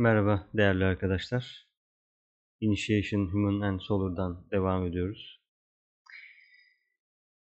Merhaba 0.00 0.48
değerli 0.54 0.84
arkadaşlar. 0.84 1.66
Initiation 2.60 3.26
Human 3.26 3.60
and 3.60 3.80
Solar'dan 3.80 4.50
devam 4.50 4.86
ediyoruz. 4.86 5.40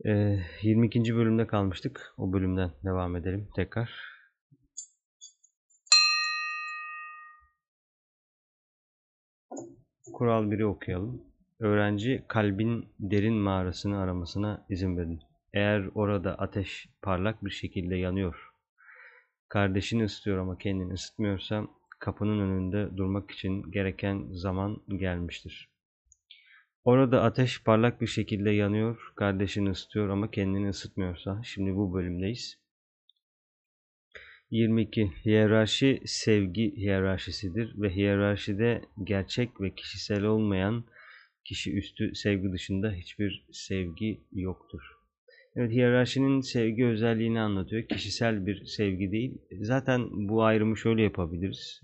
Ee, 0.07 0.39
22. 0.63 1.17
bölümde 1.17 1.47
kalmıştık. 1.47 2.15
O 2.19 2.33
bölümden 2.33 2.71
devam 2.85 3.17
edelim 3.17 3.49
tekrar. 3.57 3.91
Kural 10.13 10.45
1'i 10.45 10.65
okuyalım. 10.65 11.23
Öğrenci 11.61 12.25
kalbin 12.29 12.89
derin 12.99 13.35
mağarasını 13.35 13.99
aramasına 13.99 14.67
izin 14.69 14.97
verin. 14.97 15.21
Eğer 15.53 15.91
orada 15.95 16.39
ateş 16.39 16.89
parlak 17.03 17.45
bir 17.45 17.51
şekilde 17.51 17.97
yanıyor, 17.97 18.51
kardeşini 19.49 20.05
ısıtıyor 20.05 20.39
ama 20.39 20.59
kendini 20.59 20.93
ısıtmıyorsa 20.93 21.67
kapının 21.99 22.41
önünde 22.41 22.97
durmak 22.97 23.31
için 23.31 23.71
gereken 23.71 24.27
zaman 24.33 24.83
gelmiştir. 24.89 25.69
Orada 26.85 27.23
ateş 27.23 27.63
parlak 27.63 28.01
bir 28.01 28.07
şekilde 28.07 28.51
yanıyor, 28.51 29.13
kardeşini 29.17 29.71
ısıtıyor 29.71 30.09
ama 30.09 30.31
kendini 30.31 30.69
ısıtmıyorsa, 30.69 31.41
şimdi 31.45 31.77
bu 31.77 31.95
bölümdeyiz. 31.95 32.59
22. 34.51 35.13
Hiyerarşi 35.25 36.03
sevgi 36.05 36.77
hiyerarşisidir 36.77 37.83
ve 37.83 37.95
hiyerarşide 37.95 38.83
gerçek 39.05 39.61
ve 39.61 39.75
kişisel 39.75 40.23
olmayan 40.23 40.85
kişi 41.45 41.77
üstü 41.77 42.15
sevgi 42.15 42.53
dışında 42.53 42.93
hiçbir 42.93 43.47
sevgi 43.53 44.21
yoktur. 44.33 44.96
Evet, 45.57 45.73
hiyerarşinin 45.73 46.41
sevgi 46.41 46.87
özelliğini 46.87 47.41
anlatıyor. 47.41 47.83
Kişisel 47.83 48.47
bir 48.47 48.67
sevgi 48.67 49.13
değil. 49.13 49.39
Zaten 49.61 50.29
bu 50.29 50.45
ayrımı 50.45 50.77
şöyle 50.77 51.03
yapabiliriz. 51.03 51.83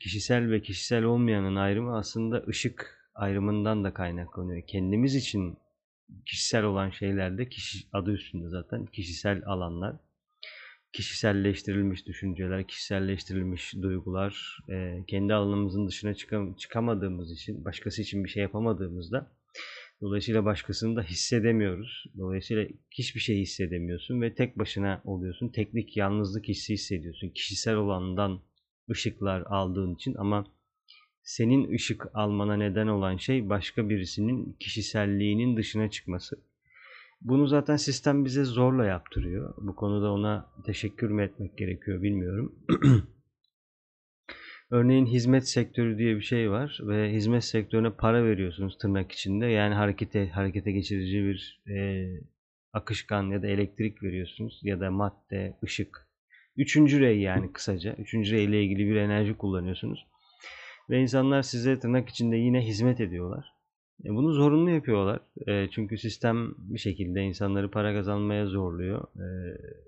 Kişisel 0.00 0.50
ve 0.50 0.62
kişisel 0.62 1.02
olmayanın 1.02 1.56
ayrımı 1.56 1.96
aslında 1.96 2.44
ışık 2.48 3.08
ayrımından 3.14 3.84
da 3.84 3.94
kaynaklanıyor. 3.94 4.62
Kendimiz 4.66 5.14
için 5.14 5.58
kişisel 6.26 6.64
olan 6.64 6.90
şeylerde 6.90 7.48
kişi 7.48 7.78
adı 7.92 8.12
üstünde 8.12 8.48
zaten 8.48 8.86
kişisel 8.86 9.42
alanlar 9.46 9.96
kişiselleştirilmiş 10.92 12.06
düşünceler, 12.06 12.66
kişiselleştirilmiş 12.66 13.74
duygular, 13.82 14.58
kendi 15.06 15.34
alanımızın 15.34 15.88
dışına 15.88 16.14
çıkam 16.14 16.54
çıkamadığımız 16.54 17.32
için, 17.32 17.64
başkası 17.64 18.02
için 18.02 18.24
bir 18.24 18.28
şey 18.28 18.42
yapamadığımızda 18.42 19.26
dolayısıyla 20.02 20.44
başkasını 20.44 20.96
da 20.96 21.02
hissedemiyoruz. 21.02 22.04
Dolayısıyla 22.18 22.66
hiçbir 22.90 23.20
şey 23.20 23.40
hissedemiyorsun 23.40 24.20
ve 24.20 24.34
tek 24.34 24.58
başına 24.58 25.02
oluyorsun. 25.04 25.48
Teknik 25.48 25.96
yalnızlık 25.96 26.48
hissi 26.48 26.74
hissediyorsun. 26.74 27.28
Kişisel 27.28 27.76
olandan 27.76 28.40
ışıklar 28.90 29.42
aldığın 29.46 29.94
için 29.94 30.14
ama 30.14 30.46
senin 31.22 31.72
ışık 31.72 32.06
almana 32.14 32.56
neden 32.56 32.86
olan 32.86 33.16
şey 33.16 33.48
başka 33.48 33.88
birisinin 33.88 34.56
kişiselliğinin 34.60 35.56
dışına 35.56 35.90
çıkması. 35.90 36.36
Bunu 37.20 37.46
zaten 37.46 37.76
sistem 37.76 38.24
bize 38.24 38.44
zorla 38.44 38.84
yaptırıyor. 38.84 39.54
Bu 39.56 39.76
konuda 39.76 40.12
ona 40.12 40.50
teşekkür 40.66 41.10
mü 41.10 41.22
etmek 41.22 41.58
gerekiyor 41.58 42.02
bilmiyorum. 42.02 42.54
Örneğin 44.72 45.06
hizmet 45.06 45.48
sektörü 45.48 45.98
diye 45.98 46.16
bir 46.16 46.22
şey 46.22 46.50
var 46.50 46.78
ve 46.82 47.12
hizmet 47.12 47.44
sektörüne 47.44 47.90
para 47.90 48.24
veriyorsunuz 48.24 48.78
tırnak 48.78 49.12
içinde. 49.12 49.46
Yani 49.46 49.74
harekete 49.74 50.28
harekete 50.28 50.72
geçirici 50.72 51.24
bir 51.24 51.62
e, 51.74 52.06
akışkan 52.72 53.30
ya 53.30 53.42
da 53.42 53.46
elektrik 53.46 54.02
veriyorsunuz 54.02 54.60
ya 54.62 54.80
da 54.80 54.90
madde, 54.90 55.58
ışık. 55.64 56.08
Üçüncü 56.56 57.00
rey 57.00 57.20
yani 57.20 57.52
kısaca. 57.52 57.94
Üçüncü 57.94 58.32
rey 58.32 58.44
ile 58.44 58.64
ilgili 58.64 58.86
bir 58.86 58.96
enerji 58.96 59.34
kullanıyorsunuz. 59.34 60.06
Ve 60.90 61.00
insanlar 61.00 61.42
size 61.42 61.78
tırnak 61.78 62.08
içinde 62.08 62.36
yine 62.36 62.60
hizmet 62.60 63.00
ediyorlar. 63.00 63.46
E, 64.04 64.08
bunu 64.08 64.32
zorunlu 64.32 64.70
yapıyorlar. 64.70 65.20
E, 65.48 65.68
çünkü 65.70 65.98
sistem 65.98 66.54
bir 66.58 66.78
şekilde 66.78 67.20
insanları 67.20 67.70
para 67.70 67.94
kazanmaya 67.94 68.46
zorluyor. 68.46 69.04
E, 69.16 69.26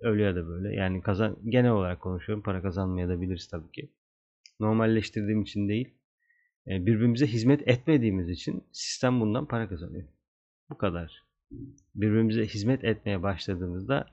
öyle 0.02 0.22
ya 0.22 0.36
da 0.36 0.46
böyle. 0.46 0.74
Yani 0.74 1.02
kazan 1.02 1.36
genel 1.48 1.70
olarak 1.70 2.00
konuşuyorum. 2.00 2.42
Para 2.42 2.62
kazanmaya 2.62 3.08
da 3.08 3.20
biliriz 3.20 3.48
tabii 3.48 3.72
ki. 3.72 3.90
Normalleştirdiğim 4.60 5.42
için 5.42 5.68
değil. 5.68 5.94
birbirimize 6.66 7.26
hizmet 7.26 7.68
etmediğimiz 7.68 8.28
için 8.28 8.64
sistem 8.72 9.20
bundan 9.20 9.46
para 9.46 9.68
kazanıyor. 9.68 10.08
Bu 10.70 10.78
kadar. 10.78 11.22
Birbirimize 11.94 12.46
hizmet 12.46 12.84
etmeye 12.84 13.22
başladığımızda 13.22 14.06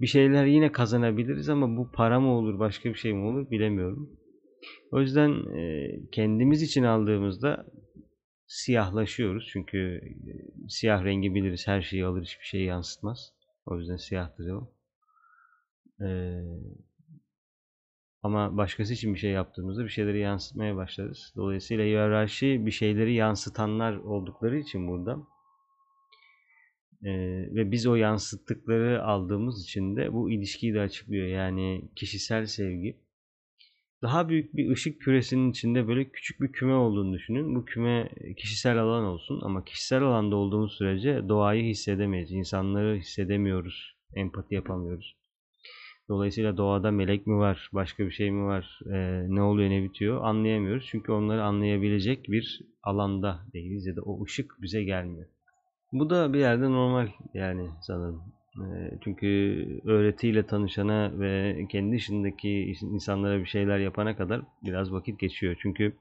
bir 0.00 0.06
şeyler 0.06 0.44
yine 0.44 0.72
kazanabiliriz 0.72 1.48
ama 1.48 1.76
bu 1.76 1.90
para 1.90 2.20
mı 2.20 2.28
olur 2.28 2.58
başka 2.58 2.88
bir 2.88 2.94
şey 2.94 3.12
mi 3.12 3.24
olur 3.24 3.50
bilemiyorum. 3.50 4.20
O 4.90 5.00
yüzden 5.00 5.56
e, 5.56 5.90
kendimiz 6.12 6.62
için 6.62 6.82
aldığımızda 6.82 7.66
siyahlaşıyoruz. 8.46 9.48
Çünkü 9.52 10.00
e, 10.04 10.32
siyah 10.68 11.04
rengi 11.04 11.34
biliriz. 11.34 11.68
Her 11.68 11.82
şeyi 11.82 12.04
alır 12.04 12.22
hiçbir 12.22 12.44
şeyi 12.44 12.66
yansıtmaz. 12.66 13.32
O 13.66 13.78
yüzden 13.78 13.96
siyahtır 13.96 14.50
o. 14.50 14.72
Ee, 16.00 16.42
ama 18.24 18.56
başkası 18.56 18.94
için 18.94 19.14
bir 19.14 19.18
şey 19.18 19.30
yaptığımızda 19.30 19.84
bir 19.84 19.88
şeyleri 19.88 20.18
yansıtmaya 20.18 20.76
başlarız. 20.76 21.32
Dolayısıyla 21.36 21.84
hiyerarşi 21.84 22.66
bir 22.66 22.70
şeyleri 22.70 23.14
yansıtanlar 23.14 23.96
oldukları 23.96 24.58
için 24.58 24.88
burada 24.88 25.18
ee, 27.04 27.10
ve 27.54 27.70
biz 27.70 27.86
o 27.86 27.94
yansıttıkları 27.94 29.04
aldığımız 29.04 29.64
için 29.64 29.96
de 29.96 30.12
bu 30.12 30.30
ilişkiyi 30.30 30.74
de 30.74 30.80
açıklıyor. 30.80 31.26
Yani 31.26 31.88
kişisel 31.96 32.46
sevgi 32.46 32.96
daha 34.02 34.28
büyük 34.28 34.56
bir 34.56 34.70
ışık 34.70 35.00
küresinin 35.00 35.50
içinde 35.50 35.88
böyle 35.88 36.08
küçük 36.10 36.40
bir 36.40 36.52
küme 36.52 36.74
olduğunu 36.74 37.14
düşünün. 37.14 37.54
Bu 37.54 37.64
küme 37.64 38.08
kişisel 38.36 38.78
alan 38.78 39.04
olsun 39.04 39.40
ama 39.42 39.64
kişisel 39.64 40.02
alanda 40.02 40.36
olduğumuz 40.36 40.72
sürece 40.72 41.28
doğayı 41.28 41.64
hissedemeyiz. 41.64 42.32
İnsanları 42.32 42.96
hissedemiyoruz. 42.96 43.96
Empati 44.14 44.54
yapamıyoruz. 44.54 45.23
Dolayısıyla 46.08 46.56
doğada 46.56 46.90
melek 46.90 47.26
mi 47.26 47.36
var, 47.36 47.70
başka 47.72 48.06
bir 48.06 48.10
şey 48.10 48.30
mi 48.30 48.44
var, 48.44 48.80
e, 48.92 49.26
ne 49.28 49.42
oluyor 49.42 49.70
ne 49.70 49.82
bitiyor 49.82 50.24
anlayamıyoruz. 50.24 50.86
Çünkü 50.90 51.12
onları 51.12 51.44
anlayabilecek 51.44 52.28
bir 52.28 52.60
alanda 52.82 53.40
değiliz 53.52 53.86
ya 53.86 53.96
da 53.96 54.02
o 54.02 54.24
ışık 54.24 54.62
bize 54.62 54.84
gelmiyor. 54.84 55.26
Bu 55.92 56.10
da 56.10 56.32
bir 56.32 56.38
yerde 56.38 56.70
normal 56.70 57.08
yani 57.34 57.68
sanırım. 57.82 58.22
Çünkü 59.04 59.26
öğretiyle 59.84 60.46
tanışana 60.46 61.18
ve 61.18 61.58
kendi 61.70 61.96
işindeki 61.96 62.74
insanlara 62.82 63.40
bir 63.40 63.46
şeyler 63.46 63.78
yapana 63.78 64.16
kadar 64.16 64.42
biraz 64.64 64.92
vakit 64.92 65.20
geçiyor. 65.20 65.56
Çünkü 65.62 65.92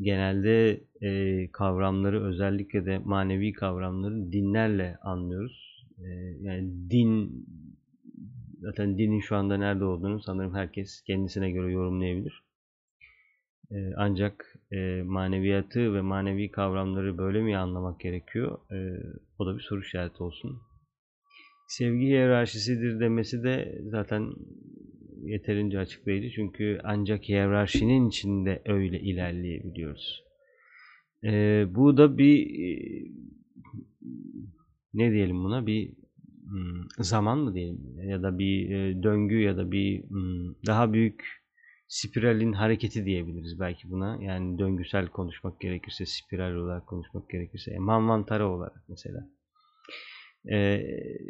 genelde 0.00 0.80
e, 1.02 1.50
kavramları 1.52 2.24
özellikle 2.24 2.86
de 2.86 2.98
manevi 2.98 3.52
kavramları 3.52 4.32
dinlerle 4.32 4.96
anlıyoruz. 5.02 5.86
E, 5.98 6.08
yani 6.40 6.90
din 6.90 7.46
zaten 8.66 8.98
dinin 8.98 9.20
şu 9.20 9.36
anda 9.36 9.56
nerede 9.56 9.84
olduğunu 9.84 10.20
sanırım 10.20 10.54
herkes 10.54 11.02
kendisine 11.02 11.50
göre 11.50 11.72
yorumlayabilir. 11.72 12.42
E, 13.70 13.76
ancak 13.96 14.58
e, 14.72 15.02
maneviyatı 15.02 15.94
ve 15.94 16.00
manevi 16.00 16.50
kavramları 16.50 17.18
böyle 17.18 17.42
mi 17.42 17.56
anlamak 17.56 18.00
gerekiyor? 18.00 18.58
E, 18.72 18.78
o 19.38 19.46
da 19.46 19.56
bir 19.56 19.62
soru 19.62 19.80
işareti 19.80 20.22
olsun 20.22 20.60
sevgi 21.66 22.06
hiyerarşisidir 22.06 23.00
demesi 23.00 23.42
de 23.42 23.78
zaten 23.90 24.34
yeterince 25.22 25.78
açıklayıcı. 25.78 26.30
Çünkü 26.30 26.80
ancak 26.84 27.28
hiyerarşinin 27.28 28.08
içinde 28.08 28.62
öyle 28.64 29.00
ilerleyebiliyoruz. 29.00 30.24
Ee, 31.24 31.66
bu 31.74 31.96
da 31.96 32.18
bir 32.18 32.46
ne 34.94 35.12
diyelim 35.12 35.44
buna 35.44 35.66
bir 35.66 35.92
zaman 36.98 37.38
mı 37.38 37.54
diyelim 37.54 38.08
ya 38.08 38.22
da 38.22 38.38
bir 38.38 38.70
e, 38.70 39.02
döngü 39.02 39.40
ya 39.40 39.56
da 39.56 39.70
bir 39.70 40.02
hmm, 40.02 40.54
daha 40.66 40.92
büyük 40.92 41.24
spiralin 41.88 42.52
hareketi 42.52 43.04
diyebiliriz 43.04 43.60
belki 43.60 43.90
buna. 43.90 44.18
Yani 44.22 44.58
döngüsel 44.58 45.08
konuşmak 45.08 45.60
gerekirse, 45.60 46.06
spiral 46.06 46.54
olarak 46.54 46.86
konuşmak 46.86 47.30
gerekirse, 47.30 47.78
manvantara 47.78 48.48
olarak 48.48 48.84
mesela 48.88 49.28
e, 50.50 50.56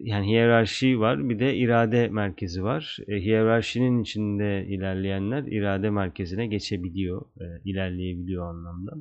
yani 0.03 0.27
hiyerarşi 0.27 1.01
var 1.01 1.29
bir 1.29 1.39
de 1.39 1.57
irade 1.57 2.09
merkezi 2.09 2.65
var. 2.65 2.99
E, 3.09 3.17
hiyerarşinin 3.17 4.03
içinde 4.03 4.67
ilerleyenler 4.69 5.43
irade 5.43 5.91
merkezine 5.91 6.47
geçebiliyor, 6.47 7.23
e, 7.41 7.45
ilerleyebiliyor 7.65 8.51
anlamda. 8.51 8.93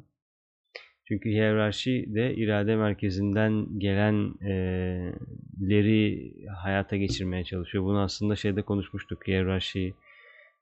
Çünkü 1.07 1.29
hiyerarşi 1.29 2.05
de 2.07 2.35
irade 2.35 2.75
merkezinden 2.75 3.79
gelenleri 3.79 4.43
hayata 6.63 6.95
geçirmeye 6.95 7.43
çalışıyor. 7.43 7.83
Bunu 7.83 7.99
aslında 7.99 8.35
şeyde 8.35 8.61
konuşmuştuk. 8.61 9.27
Hiyerarşi 9.27 9.93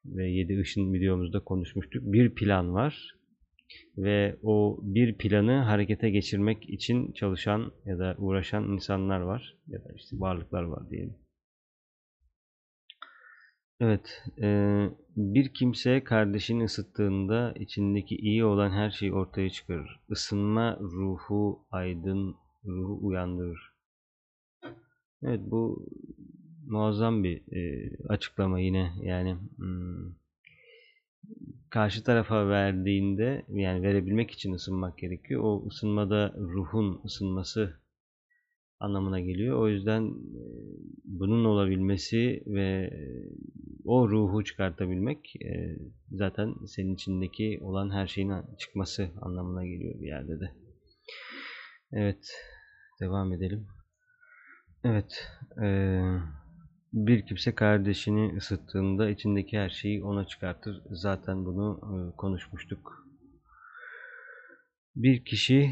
ve 0.05 0.29
yedi 0.29 0.59
ışın 0.59 0.93
videomuzda 0.93 1.39
konuşmuştuk. 1.39 2.03
Bir 2.05 2.29
plan 2.29 2.73
var 2.73 3.15
ve 3.97 4.35
o 4.43 4.79
bir 4.81 5.13
planı 5.17 5.51
harekete 5.51 6.09
geçirmek 6.09 6.69
için 6.69 7.11
çalışan 7.11 7.71
ya 7.85 7.99
da 7.99 8.15
uğraşan 8.17 8.63
insanlar 8.63 9.19
var 9.19 9.55
ya 9.67 9.83
da 9.83 9.89
işte 9.95 10.19
varlıklar 10.19 10.63
var 10.63 10.89
diyelim. 10.89 11.15
Evet, 13.83 14.23
eee, 14.37 14.89
bir 15.15 15.53
kimse 15.53 16.03
kardeşini 16.03 16.63
ısıttığında 16.63 17.53
içindeki 17.59 18.15
iyi 18.15 18.45
olan 18.45 18.71
her 18.71 18.91
şeyi 18.91 19.13
ortaya 19.13 19.49
çıkarır. 19.49 19.99
Isınma 20.09 20.77
ruhu 20.81 21.65
aydın, 21.71 22.35
ruhu 22.65 22.99
uyandırır. 23.07 23.73
Evet, 25.23 25.39
bu 25.45 25.87
muazzam 26.67 27.23
bir 27.23 27.41
eee, 27.51 27.91
açıklama 28.09 28.59
yine. 28.59 28.93
Yani 29.01 29.35
hmm, 29.57 30.11
karşı 31.69 32.03
tarafa 32.03 32.49
verdiğinde, 32.49 33.45
yani 33.49 33.83
verebilmek 33.83 34.31
için 34.31 34.53
ısınmak 34.53 34.97
gerekiyor. 34.97 35.41
O 35.43 35.67
ısınmada 35.67 36.33
ruhun 36.37 37.01
ısınması 37.05 37.82
anlamına 38.83 39.19
geliyor. 39.19 39.59
O 39.59 39.67
yüzden 39.67 40.13
bunun 41.05 41.45
olabilmesi 41.45 42.43
ve 42.47 42.93
o 43.85 44.09
ruhu 44.09 44.43
çıkartabilmek 44.43 45.33
zaten 46.11 46.55
senin 46.67 46.93
içindeki 46.93 47.59
olan 47.61 47.91
her 47.91 48.07
şeyin 48.07 48.31
çıkması 48.57 49.09
anlamına 49.21 49.65
geliyor 49.65 50.01
bir 50.01 50.07
yerde 50.07 50.39
de. 50.39 50.51
Evet, 51.91 52.31
devam 53.01 53.33
edelim. 53.33 53.67
Evet, 54.83 55.27
bir 56.93 57.25
kimse 57.25 57.55
kardeşini 57.55 58.37
ısıttığında 58.37 59.09
içindeki 59.09 59.57
her 59.57 59.69
şeyi 59.69 60.03
ona 60.03 60.25
çıkartır. 60.25 60.81
Zaten 60.91 61.45
bunu 61.45 61.79
konuşmuştuk. 62.17 63.07
Bir 64.95 65.25
kişi 65.25 65.69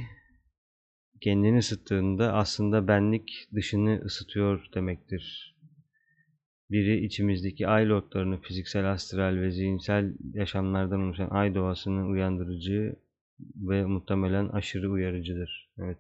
kendini 1.22 1.58
ısıttığında 1.58 2.34
aslında 2.34 2.88
benlik 2.88 3.48
dışını 3.56 4.02
ısıtıyor 4.06 4.66
demektir. 4.76 5.56
Biri 6.72 7.06
içimizdeki 7.06 7.68
ay 7.68 7.90
lordlarını 7.90 8.42
fiziksel, 8.42 8.92
astral 8.92 9.42
ve 9.42 9.52
zihinsel 9.52 10.14
yaşamlardan 10.34 11.02
oluşan 11.02 11.30
ay 11.30 11.56
doğasını 11.56 12.08
uyandırıcı 12.08 12.96
ve 13.56 13.86
muhtemelen 13.86 14.48
aşırı 14.48 14.92
uyarıcıdır. 14.92 15.70
Evet. 15.78 15.98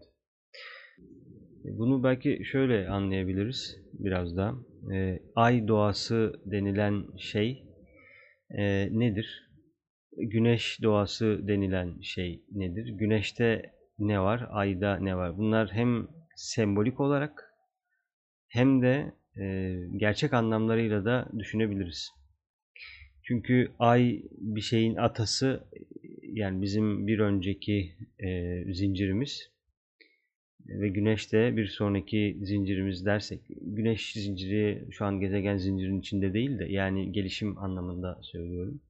Bunu 1.64 2.04
belki 2.04 2.46
şöyle 2.46 2.90
anlayabiliriz 2.90 3.78
biraz 3.94 4.38
da. 4.38 4.56
E, 4.94 5.20
ay 5.36 5.68
doğası 5.68 6.34
denilen 6.46 7.04
şey 7.18 7.64
e, 8.50 8.90
nedir? 9.00 9.52
Güneş 10.18 10.80
doğası 10.82 11.40
denilen 11.48 12.02
şey 12.02 12.44
nedir? 12.52 12.90
Güneşte 12.98 13.72
ne 14.08 14.20
var, 14.20 14.48
ayda 14.50 15.00
ne 15.00 15.16
var. 15.16 15.38
Bunlar 15.38 15.72
hem 15.72 16.08
sembolik 16.36 17.00
olarak 17.00 17.54
hem 18.48 18.82
de 18.82 19.14
e, 19.40 19.76
gerçek 19.98 20.34
anlamlarıyla 20.34 21.06
da 21.06 21.30
düşünebiliriz. 21.40 22.12
Çünkü 23.24 23.72
ay 23.80 24.24
bir 24.32 24.62
şeyin 24.62 24.96
atası 24.96 25.64
yani 26.22 26.62
bizim 26.62 27.08
bir 27.08 27.20
önceki 27.20 27.96
e, 28.20 28.64
zincirimiz 28.74 29.52
ve 30.68 30.90
güneş 30.90 31.34
de 31.34 31.58
bir 31.58 31.68
sonraki 31.68 32.38
zincirimiz 32.42 33.06
dersek 33.06 33.42
güneş 33.62 34.14
zinciri 34.14 34.86
şu 34.92 35.06
an 35.06 35.20
gezegen 35.20 35.58
zincirin 35.58 36.00
içinde 36.00 36.34
değil 36.34 36.60
de 36.60 36.66
yani 36.66 37.12
gelişim 37.12 37.58
anlamında 37.58 38.20
söylüyorum. 38.22 38.82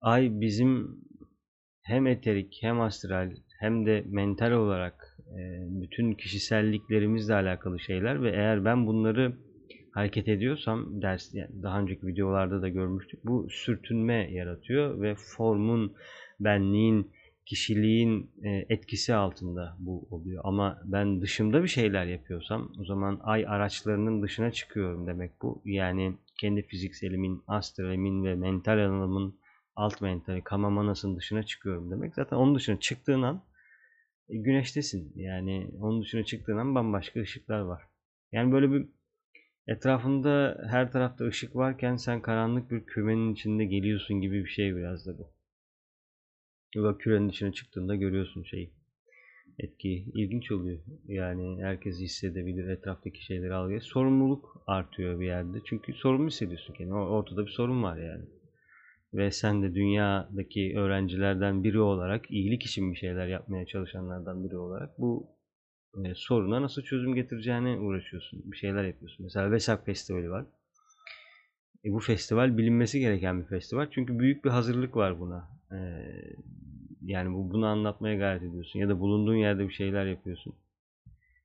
Ay 0.00 0.40
bizim 0.40 1.00
hem 1.82 2.06
eterik 2.06 2.58
hem 2.60 2.80
astral 2.80 3.36
hem 3.64 3.86
de 3.86 4.04
mental 4.06 4.50
olarak 4.52 5.16
e, 5.38 5.40
bütün 5.68 6.12
kişiselliklerimizle 6.12 7.34
alakalı 7.34 7.80
şeyler 7.80 8.22
ve 8.22 8.30
eğer 8.30 8.64
ben 8.64 8.86
bunları 8.86 9.32
hareket 9.90 10.28
ediyorsam 10.28 11.02
ders 11.02 11.34
yani 11.34 11.62
daha 11.62 11.80
önceki 11.80 12.06
videolarda 12.06 12.62
da 12.62 12.68
görmüştük 12.68 13.24
bu 13.24 13.46
sürtünme 13.50 14.32
yaratıyor 14.32 15.00
ve 15.00 15.14
formun 15.14 15.94
benliğin 16.40 17.10
kişiliğin 17.46 18.30
e, 18.42 18.66
etkisi 18.68 19.14
altında 19.14 19.76
bu 19.78 20.06
oluyor. 20.10 20.42
Ama 20.44 20.78
ben 20.84 21.20
dışımda 21.20 21.62
bir 21.62 21.68
şeyler 21.68 22.06
yapıyorsam 22.06 22.72
o 22.80 22.84
zaman 22.84 23.20
ay 23.22 23.46
araçlarının 23.48 24.22
dışına 24.22 24.50
çıkıyorum 24.50 25.06
demek 25.06 25.42
bu. 25.42 25.62
Yani 25.64 26.14
kendi 26.40 26.62
fizikselimin 26.62 27.42
astralimin 27.46 28.24
ve 28.24 28.34
mental 28.34 28.78
alanımın 28.78 29.34
alt 29.76 30.00
mentali 30.00 30.42
kama 30.42 30.70
manasının 30.70 31.16
dışına 31.16 31.42
çıkıyorum 31.42 31.90
demek. 31.90 32.14
Zaten 32.14 32.36
onun 32.36 32.54
dışına 32.54 32.80
çıktığın 32.80 33.22
an 33.22 33.42
e, 34.28 34.36
güneştesin. 34.36 35.12
Yani 35.16 35.70
onun 35.80 36.02
dışına 36.02 36.24
çıktığın 36.24 36.56
an 36.56 36.74
bambaşka 36.74 37.20
ışıklar 37.20 37.60
var. 37.60 37.82
Yani 38.32 38.52
böyle 38.52 38.72
bir 38.72 38.86
etrafında 39.66 40.64
her 40.70 40.92
tarafta 40.92 41.24
ışık 41.24 41.56
varken 41.56 41.96
sen 41.96 42.22
karanlık 42.22 42.70
bir 42.70 42.86
kümenin 42.86 43.32
içinde 43.32 43.64
geliyorsun 43.64 44.20
gibi 44.20 44.44
bir 44.44 44.50
şey 44.50 44.76
biraz 44.76 45.06
da 45.06 45.18
bu. 45.18 45.34
Ya 46.74 46.98
kürenin 46.98 47.28
dışına 47.28 47.52
çıktığında 47.52 47.96
görüyorsun 47.96 48.42
şeyi. 48.42 48.70
Etki 49.58 49.88
ilginç 50.14 50.52
oluyor. 50.52 50.78
Yani 51.08 51.62
herkes 51.62 52.00
hissedebilir 52.00 52.68
etraftaki 52.68 53.24
şeyleri 53.24 53.54
algılayır. 53.54 53.80
Sorumluluk 53.80 54.62
artıyor 54.66 55.20
bir 55.20 55.26
yerde. 55.26 55.58
Çünkü 55.64 55.92
sorumlu 55.92 56.26
hissediyorsun 56.26 56.74
kendini. 56.74 56.94
Ortada 56.94 57.46
bir 57.46 57.50
sorun 57.50 57.82
var 57.82 57.96
yani 57.96 58.24
ve 59.14 59.30
sen 59.30 59.62
de 59.62 59.74
dünyadaki 59.74 60.72
öğrencilerden 60.76 61.64
biri 61.64 61.80
olarak 61.80 62.30
iyilik 62.30 62.62
için 62.66 62.92
bir 62.92 62.96
şeyler 62.96 63.26
yapmaya 63.26 63.66
çalışanlardan 63.66 64.44
biri 64.44 64.56
olarak 64.56 64.98
bu 64.98 65.26
e, 66.04 66.14
soruna 66.14 66.62
nasıl 66.62 66.82
çözüm 66.82 67.14
getireceğine 67.14 67.78
uğraşıyorsun. 67.78 68.42
Bir 68.44 68.56
şeyler 68.56 68.84
yapıyorsun. 68.84 69.24
Mesela 69.24 69.50
Vesak 69.50 69.86
Festivali 69.86 70.30
var. 70.30 70.44
E, 71.84 71.92
bu 71.92 72.00
festival 72.00 72.58
bilinmesi 72.58 73.00
gereken 73.00 73.40
bir 73.40 73.46
festival. 73.46 73.86
Çünkü 73.90 74.18
büyük 74.18 74.44
bir 74.44 74.50
hazırlık 74.50 74.96
var 74.96 75.20
buna. 75.20 75.48
E, 75.72 75.78
yani 77.02 77.34
bu, 77.34 77.50
bunu 77.50 77.66
anlatmaya 77.66 78.16
gayret 78.16 78.42
ediyorsun. 78.42 78.78
Ya 78.78 78.88
da 78.88 79.00
bulunduğun 79.00 79.36
yerde 79.36 79.68
bir 79.68 79.74
şeyler 79.74 80.06
yapıyorsun. 80.06 80.54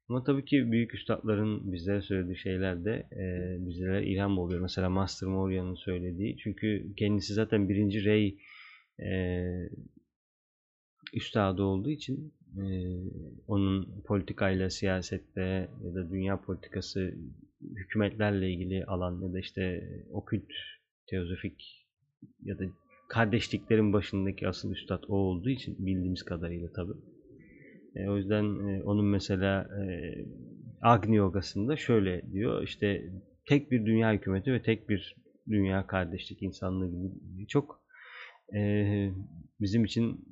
Ama 0.09 0.23
tabii 0.23 0.45
ki 0.45 0.71
büyük 0.71 0.95
üstadların 0.95 1.73
bizlere 1.73 2.01
söylediği 2.01 2.38
şeyler 2.38 2.85
de 2.85 3.07
e, 3.11 3.56
bizlere 3.67 4.06
ilham 4.06 4.38
oluyor. 4.38 4.61
Mesela 4.61 4.89
Master 4.89 5.29
Moria'nın 5.29 5.75
söylediği. 5.75 6.38
Çünkü 6.38 6.95
kendisi 6.97 7.33
zaten 7.33 7.69
birinci 7.69 8.03
rey 8.03 8.38
e, 9.00 9.09
üstadı 11.13 11.63
olduğu 11.63 11.89
için 11.89 12.33
e, 12.57 12.65
onun 13.47 14.01
politikayla, 14.06 14.69
siyasette 14.69 15.69
ya 15.83 15.94
da 15.94 16.11
dünya 16.11 16.41
politikası 16.41 17.13
hükümetlerle 17.61 18.51
ilgili 18.51 18.85
alan 18.85 19.21
ya 19.21 19.33
da 19.33 19.39
işte 19.39 19.89
okült, 20.11 20.51
teozofik 21.07 21.85
ya 22.44 22.59
da 22.59 22.63
kardeşliklerin 23.07 23.94
başındaki 23.94 24.47
asıl 24.47 24.71
üstad 24.71 25.04
o 25.07 25.16
olduğu 25.16 25.49
için 25.49 25.85
bildiğimiz 25.85 26.23
kadarıyla 26.23 26.73
tabii 26.73 26.94
e, 28.03 28.09
o 28.09 28.18
yüzden 28.18 28.44
e, 28.44 28.83
onun 28.83 29.06
mesela 29.06 29.61
e, 29.61 30.15
Agni 30.81 31.15
Yogası'nda 31.15 31.77
şöyle 31.77 32.31
diyor 32.31 32.63
işte 32.63 33.03
tek 33.45 33.71
bir 33.71 33.85
dünya 33.85 34.13
hükümeti 34.13 34.53
ve 34.53 34.61
tek 34.61 34.89
bir 34.89 35.15
dünya 35.49 35.87
kardeşlik 35.87 36.44
insanlığı 36.44 36.87
gibi 36.91 37.47
çok 37.47 37.81
e, 38.56 39.11
bizim 39.61 39.85
için 39.85 40.25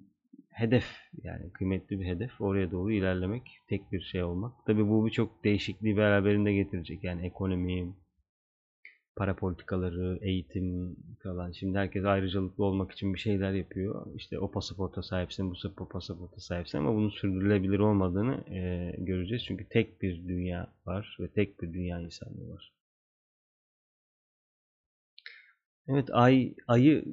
hedef 0.50 0.86
yani 1.24 1.52
kıymetli 1.52 2.00
bir 2.00 2.06
hedef 2.06 2.42
oraya 2.42 2.72
doğru 2.72 2.92
ilerlemek 2.92 3.60
tek 3.70 3.92
bir 3.92 4.02
şey 4.02 4.24
olmak. 4.24 4.66
Tabi 4.66 4.90
bu 4.90 5.06
birçok 5.06 5.44
değişikliği 5.44 5.98
beraberinde 5.98 6.54
getirecek 6.54 7.04
yani 7.04 7.26
ekonomi, 7.26 7.96
para 9.18 9.36
politikaları, 9.36 10.20
eğitim 10.22 10.96
falan. 11.24 11.52
Şimdi 11.52 11.78
herkes 11.78 12.06
ayrıcalıklı 12.06 12.64
olmak 12.66 12.92
için 12.92 13.14
bir 13.14 13.20
şeyler 13.20 13.52
yapıyor. 13.54 14.06
İşte 14.16 14.40
o 14.40 14.52
pasaporta 14.52 15.04
sahipsin, 15.04 15.54
bu 15.80 15.90
pasaporta 15.90 16.42
sahipsin 16.42 16.78
ama 16.78 16.96
bunun 16.96 17.10
sürdürülebilir 17.10 17.80
olmadığını 17.80 18.54
e, 18.56 18.96
göreceğiz. 18.98 19.44
Çünkü 19.46 19.70
tek 19.70 20.02
bir 20.02 20.28
dünya 20.28 20.74
var 20.86 21.18
ve 21.20 21.28
tek 21.28 21.62
bir 21.62 21.74
dünya 21.74 22.00
insanlığı 22.02 22.50
var. 22.54 22.74
Evet 25.88 26.10
ay 26.12 26.56
ayı 26.68 27.06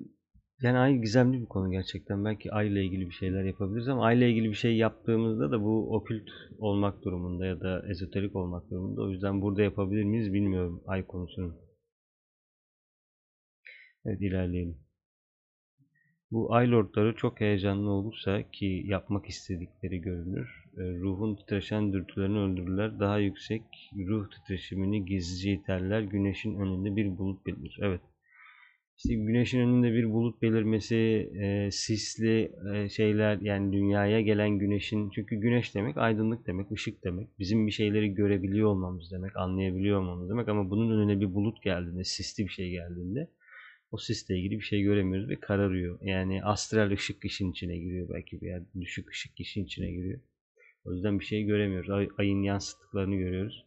yani 0.63 0.79
ay 0.79 0.99
gizemli 0.99 1.41
bir 1.41 1.47
konu 1.47 1.71
gerçekten. 1.71 2.25
Belki 2.25 2.53
ay 2.53 2.69
ile 2.69 2.85
ilgili 2.85 3.07
bir 3.07 3.15
şeyler 3.15 3.45
yapabiliriz 3.45 3.89
ama 3.89 4.05
ay 4.05 4.19
ile 4.19 4.31
ilgili 4.31 4.49
bir 4.49 4.55
şey 4.55 4.77
yaptığımızda 4.77 5.51
da 5.51 5.63
bu 5.65 5.95
okült 5.97 6.29
olmak 6.59 7.05
durumunda 7.05 7.47
ya 7.47 7.61
da 7.61 7.85
ezoterik 7.89 8.37
olmak 8.37 8.71
durumunda. 8.71 9.03
O 9.03 9.11
yüzden 9.11 9.43
burada 9.43 9.63
yapabilir 9.63 10.05
miyiz 10.05 10.33
bilmiyorum 10.33 10.83
ay 10.87 11.07
konusunu. 11.07 11.64
Evet 14.07 14.21
ilerleyelim. 14.21 14.77
Bu 16.31 16.55
ay 16.55 16.71
lordları 16.71 17.15
çok 17.17 17.41
heyecanlı 17.41 17.91
olursa 17.91 18.51
ki 18.51 18.83
yapmak 18.87 19.27
istedikleri 19.27 20.01
görünür. 20.01 20.49
E, 20.77 20.83
ruhun 20.83 21.37
titreşen 21.37 21.93
dürtülerini 21.93 22.39
öldürürler. 22.39 23.01
Daha 23.01 23.19
yüksek 23.19 23.63
ruh 24.09 24.31
titreşimini 24.31 25.05
gizlice 25.05 25.53
iterler. 25.53 26.01
Güneşin 26.01 26.61
önünde 26.61 26.97
bir 26.97 27.19
bulut 27.19 27.47
belirir. 27.47 27.79
Evet. 27.83 28.01
işte 28.97 29.15
güneşin 29.15 29.61
önünde 29.61 29.93
bir 29.93 30.11
bulut 30.13 30.43
belirmesi, 30.43 30.97
e, 31.43 31.71
sisli 31.71 32.53
e, 32.75 32.89
şeyler 32.89 33.39
yani 33.41 33.73
dünyaya 33.73 34.21
gelen 34.21 34.59
güneşin 34.59 35.11
çünkü 35.11 35.37
güneş 35.37 35.75
demek 35.75 35.97
aydınlık 35.97 36.47
demek, 36.47 36.73
ışık 36.73 37.05
demek. 37.05 37.29
Bizim 37.39 37.67
bir 37.67 37.73
şeyleri 37.73 38.15
görebiliyor 38.15 38.69
olmamız 38.69 39.13
demek, 39.13 39.37
anlayabiliyor 39.37 40.01
olmamız 40.01 40.31
demek 40.31 40.49
ama 40.49 40.71
bunun 40.71 40.91
önüne 40.99 41.21
bir 41.21 41.35
bulut 41.35 41.63
geldiğinde, 41.63 42.05
sisli 42.05 42.45
bir 42.45 42.53
şey 42.53 42.71
geldiğinde 42.71 43.29
o 43.95 43.99
sisle 43.99 44.39
ilgili 44.39 44.59
bir 44.59 44.65
şey 44.65 44.83
göremiyoruz 44.83 45.29
ve 45.29 45.41
kararıyor. 45.41 45.99
Yani 46.03 46.45
astral 46.45 46.91
ışık 46.91 47.25
işin 47.25 47.51
içine 47.51 47.79
giriyor 47.79 48.09
belki 48.15 48.41
bir 48.41 48.47
yer 48.47 48.63
düşük 48.81 49.11
ışık 49.11 49.41
işin 49.41 49.65
içine 49.65 49.91
giriyor. 49.91 50.21
O 50.85 50.93
yüzden 50.93 51.21
bir 51.21 51.25
şey 51.25 51.45
göremiyoruz. 51.45 51.91
Ay, 51.91 52.09
ayın 52.19 52.43
yansıttıklarını 52.43 53.17
görüyoruz. 53.17 53.67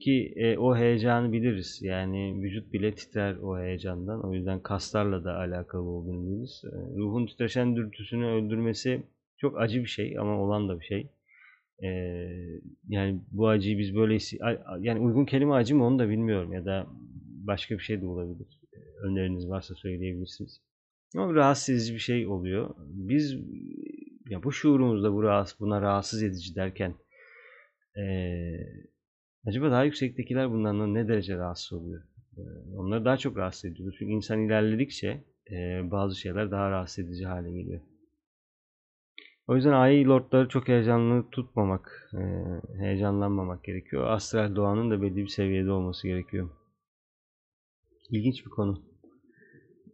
Ki 0.00 0.32
e, 0.36 0.58
o 0.58 0.76
heyecanı 0.76 1.32
biliriz. 1.32 1.80
Yani 1.82 2.42
vücut 2.42 2.72
bile 2.72 2.94
titrer 2.94 3.36
o 3.36 3.58
heyecandan. 3.58 4.24
O 4.24 4.34
yüzden 4.34 4.60
kaslarla 4.60 5.24
da 5.24 5.36
alakalı 5.36 5.82
olduğunu 5.82 6.26
biliriz. 6.26 6.62
E, 6.64 6.96
ruhun 6.96 7.26
titreşen 7.26 7.76
dürtüsünü 7.76 8.26
öldürmesi 8.26 9.02
çok 9.38 9.60
acı 9.60 9.80
bir 9.80 9.88
şey 9.88 10.18
ama 10.18 10.40
olan 10.40 10.68
da 10.68 10.80
bir 10.80 10.84
şey. 10.84 11.08
E, 11.82 11.88
yani 12.88 13.20
bu 13.30 13.48
acıyı 13.48 13.78
biz 13.78 13.94
böyle 13.94 14.18
yani 14.80 15.00
uygun 15.00 15.24
kelime 15.24 15.54
acı 15.54 15.76
mı 15.76 15.86
onu 15.86 15.98
da 15.98 16.08
bilmiyorum 16.08 16.52
ya 16.52 16.64
da 16.64 16.86
başka 17.46 17.74
bir 17.74 17.82
şey 17.82 18.00
de 18.00 18.06
olabilir. 18.06 18.63
E, 19.02 19.06
öneriniz 19.06 19.48
varsa 19.48 19.74
söyleyebilirsiniz. 19.74 20.60
Ama 21.16 21.34
rahatsız 21.34 21.74
edici 21.74 21.94
bir 21.94 21.98
şey 21.98 22.26
oluyor. 22.26 22.74
Biz 22.78 23.36
ya 24.28 24.42
bu 24.42 24.52
şuurumuzda 24.52 25.12
bu 25.12 25.22
rahatsız, 25.22 25.60
buna 25.60 25.80
rahatsız 25.80 26.22
edici 26.22 26.54
derken 26.54 26.94
ee, 27.96 28.56
acaba 29.46 29.70
daha 29.70 29.84
yüksektekiler 29.84 30.50
bundan 30.50 30.94
ne 30.94 31.08
derece 31.08 31.36
rahatsız 31.36 31.72
oluyor? 31.72 32.02
Ee, 32.38 32.40
onları 32.76 33.04
daha 33.04 33.16
çok 33.16 33.36
rahatsız 33.36 33.64
ediyor. 33.64 33.94
Çünkü 33.98 34.12
insan 34.12 34.40
ilerledikçe 34.40 35.24
e, 35.50 35.90
bazı 35.90 36.16
şeyler 36.20 36.50
daha 36.50 36.70
rahatsız 36.70 37.04
edici 37.04 37.26
hale 37.26 37.52
geliyor. 37.52 37.80
O 39.48 39.56
yüzden 39.56 39.72
ay 39.72 40.04
lordları 40.04 40.48
çok 40.48 40.68
heyecanlı 40.68 41.30
tutmamak, 41.30 42.10
e, 42.14 42.22
heyecanlanmamak 42.78 43.64
gerekiyor. 43.64 44.06
Astral 44.06 44.56
doğanın 44.56 44.90
da 44.90 45.02
belli 45.02 45.16
bir 45.16 45.28
seviyede 45.28 45.70
olması 45.70 46.08
gerekiyor. 46.08 46.50
İlginç 48.10 48.44
bir 48.46 48.50
konu. 48.50 48.82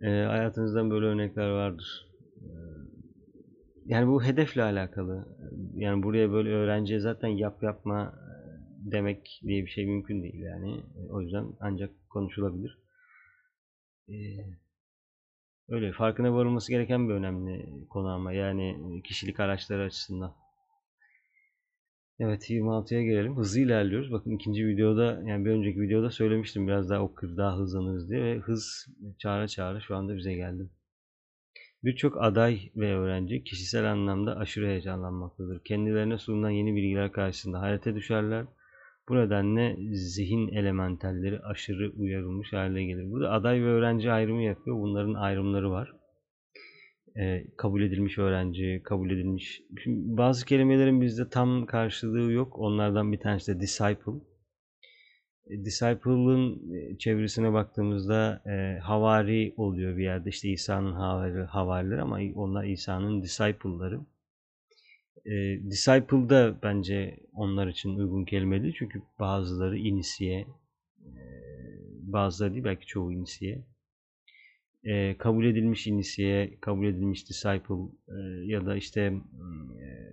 E, 0.02 0.06
hayatınızdan 0.06 0.90
böyle 0.90 1.06
örnekler 1.06 1.50
vardır. 1.50 2.06
E, 2.36 2.50
yani 3.86 4.08
bu 4.08 4.24
hedefle 4.24 4.62
alakalı. 4.62 5.36
Yani 5.74 6.02
buraya 6.02 6.32
böyle 6.32 6.50
öğrenciye 6.50 7.00
zaten 7.00 7.28
yap 7.28 7.62
yapma 7.62 8.14
demek 8.84 9.40
diye 9.42 9.64
bir 9.64 9.70
şey 9.70 9.86
mümkün 9.86 10.22
değil 10.22 10.40
yani. 10.40 10.82
O 11.10 11.20
yüzden 11.20 11.46
ancak 11.60 11.90
konuşulabilir. 12.10 12.78
Ee, 14.08 14.14
öyle 15.68 15.92
farkına 15.92 16.34
varılması 16.34 16.72
gereken 16.72 17.08
bir 17.08 17.14
önemli 17.14 17.86
konu 17.88 18.08
ama 18.08 18.32
yani 18.32 19.02
kişilik 19.04 19.40
araçları 19.40 19.82
açısından. 19.82 20.34
Evet 22.22 22.50
26'ya 22.50 23.02
gelelim. 23.02 23.36
Hızlı 23.36 23.60
ilerliyoruz. 23.60 24.12
Bakın 24.12 24.30
ikinci 24.30 24.66
videoda 24.66 25.22
yani 25.26 25.44
bir 25.44 25.50
önceki 25.50 25.80
videoda 25.80 26.10
söylemiştim 26.10 26.66
biraz 26.68 26.90
daha 26.90 27.02
okur 27.02 27.36
daha 27.36 27.58
hızlanırız 27.58 28.10
diye 28.10 28.22
ve 28.22 28.38
hız 28.38 28.86
çağıra 29.18 29.48
çağıra 29.48 29.80
şu 29.80 29.96
anda 29.96 30.16
bize 30.16 30.34
geldi. 30.34 30.70
Birçok 31.84 32.22
aday 32.22 32.60
ve 32.76 32.94
öğrenci 32.94 33.44
kişisel 33.44 33.92
anlamda 33.92 34.36
aşırı 34.36 34.66
heyecanlanmaktadır. 34.66 35.64
Kendilerine 35.64 36.18
sunulan 36.18 36.50
yeni 36.50 36.76
bilgiler 36.76 37.12
karşısında 37.12 37.60
hayrete 37.60 37.94
düşerler. 37.94 38.46
Bu 39.08 39.16
nedenle 39.16 39.76
zihin 39.92 40.48
elementelleri 40.48 41.40
aşırı 41.40 41.92
uyarılmış 41.96 42.52
hale 42.52 42.84
gelir. 42.84 43.10
Burada 43.10 43.30
aday 43.30 43.62
ve 43.62 43.66
öğrenci 43.66 44.12
ayrımı 44.12 44.42
yapıyor. 44.42 44.76
Bunların 44.76 45.14
ayrımları 45.14 45.70
var. 45.70 45.99
Ee, 47.16 47.46
kabul 47.56 47.82
edilmiş 47.82 48.18
öğrenci, 48.18 48.80
kabul 48.84 49.10
edilmiş... 49.10 49.62
Şimdi 49.82 50.16
bazı 50.16 50.46
kelimelerin 50.46 51.00
bizde 51.00 51.28
tam 51.28 51.66
karşılığı 51.66 52.32
yok. 52.32 52.58
Onlardan 52.58 53.12
bir 53.12 53.18
tanesi 53.18 53.54
de 53.54 53.60
disciple. 53.60 54.12
Disciple'ın 55.64 56.72
e, 56.74 56.98
çevresine 56.98 57.52
baktığımızda 57.52 58.42
e, 58.46 58.78
havari 58.78 59.54
oluyor 59.56 59.96
bir 59.96 60.02
yerde. 60.02 60.28
İşte 60.28 60.48
İsa'nın 60.48 60.92
havari, 60.92 61.42
havarileri 61.42 62.00
ama 62.00 62.18
onlar 62.34 62.64
İsa'nın 62.64 63.22
disciple'ları. 63.22 64.00
E, 65.26 65.32
disciple 65.70 66.28
da 66.28 66.58
bence 66.62 67.16
onlar 67.32 67.66
için 67.66 67.96
uygun 67.96 68.24
kelime 68.24 68.62
değil. 68.62 68.74
Çünkü 68.78 69.02
bazıları 69.18 69.78
inisiye, 69.78 70.40
e, 71.00 71.22
bazıları 72.02 72.52
değil 72.52 72.64
belki 72.64 72.86
çoğu 72.86 73.12
inisiye. 73.12 73.64
E, 74.84 75.18
kabul 75.18 75.44
edilmiş 75.44 75.86
inisiye, 75.86 76.58
kabul 76.60 76.86
edilmiş 76.86 77.28
disciple 77.28 77.74
e, 78.08 78.46
ya 78.46 78.66
da 78.66 78.76
işte 78.76 79.00
e, 79.80 80.10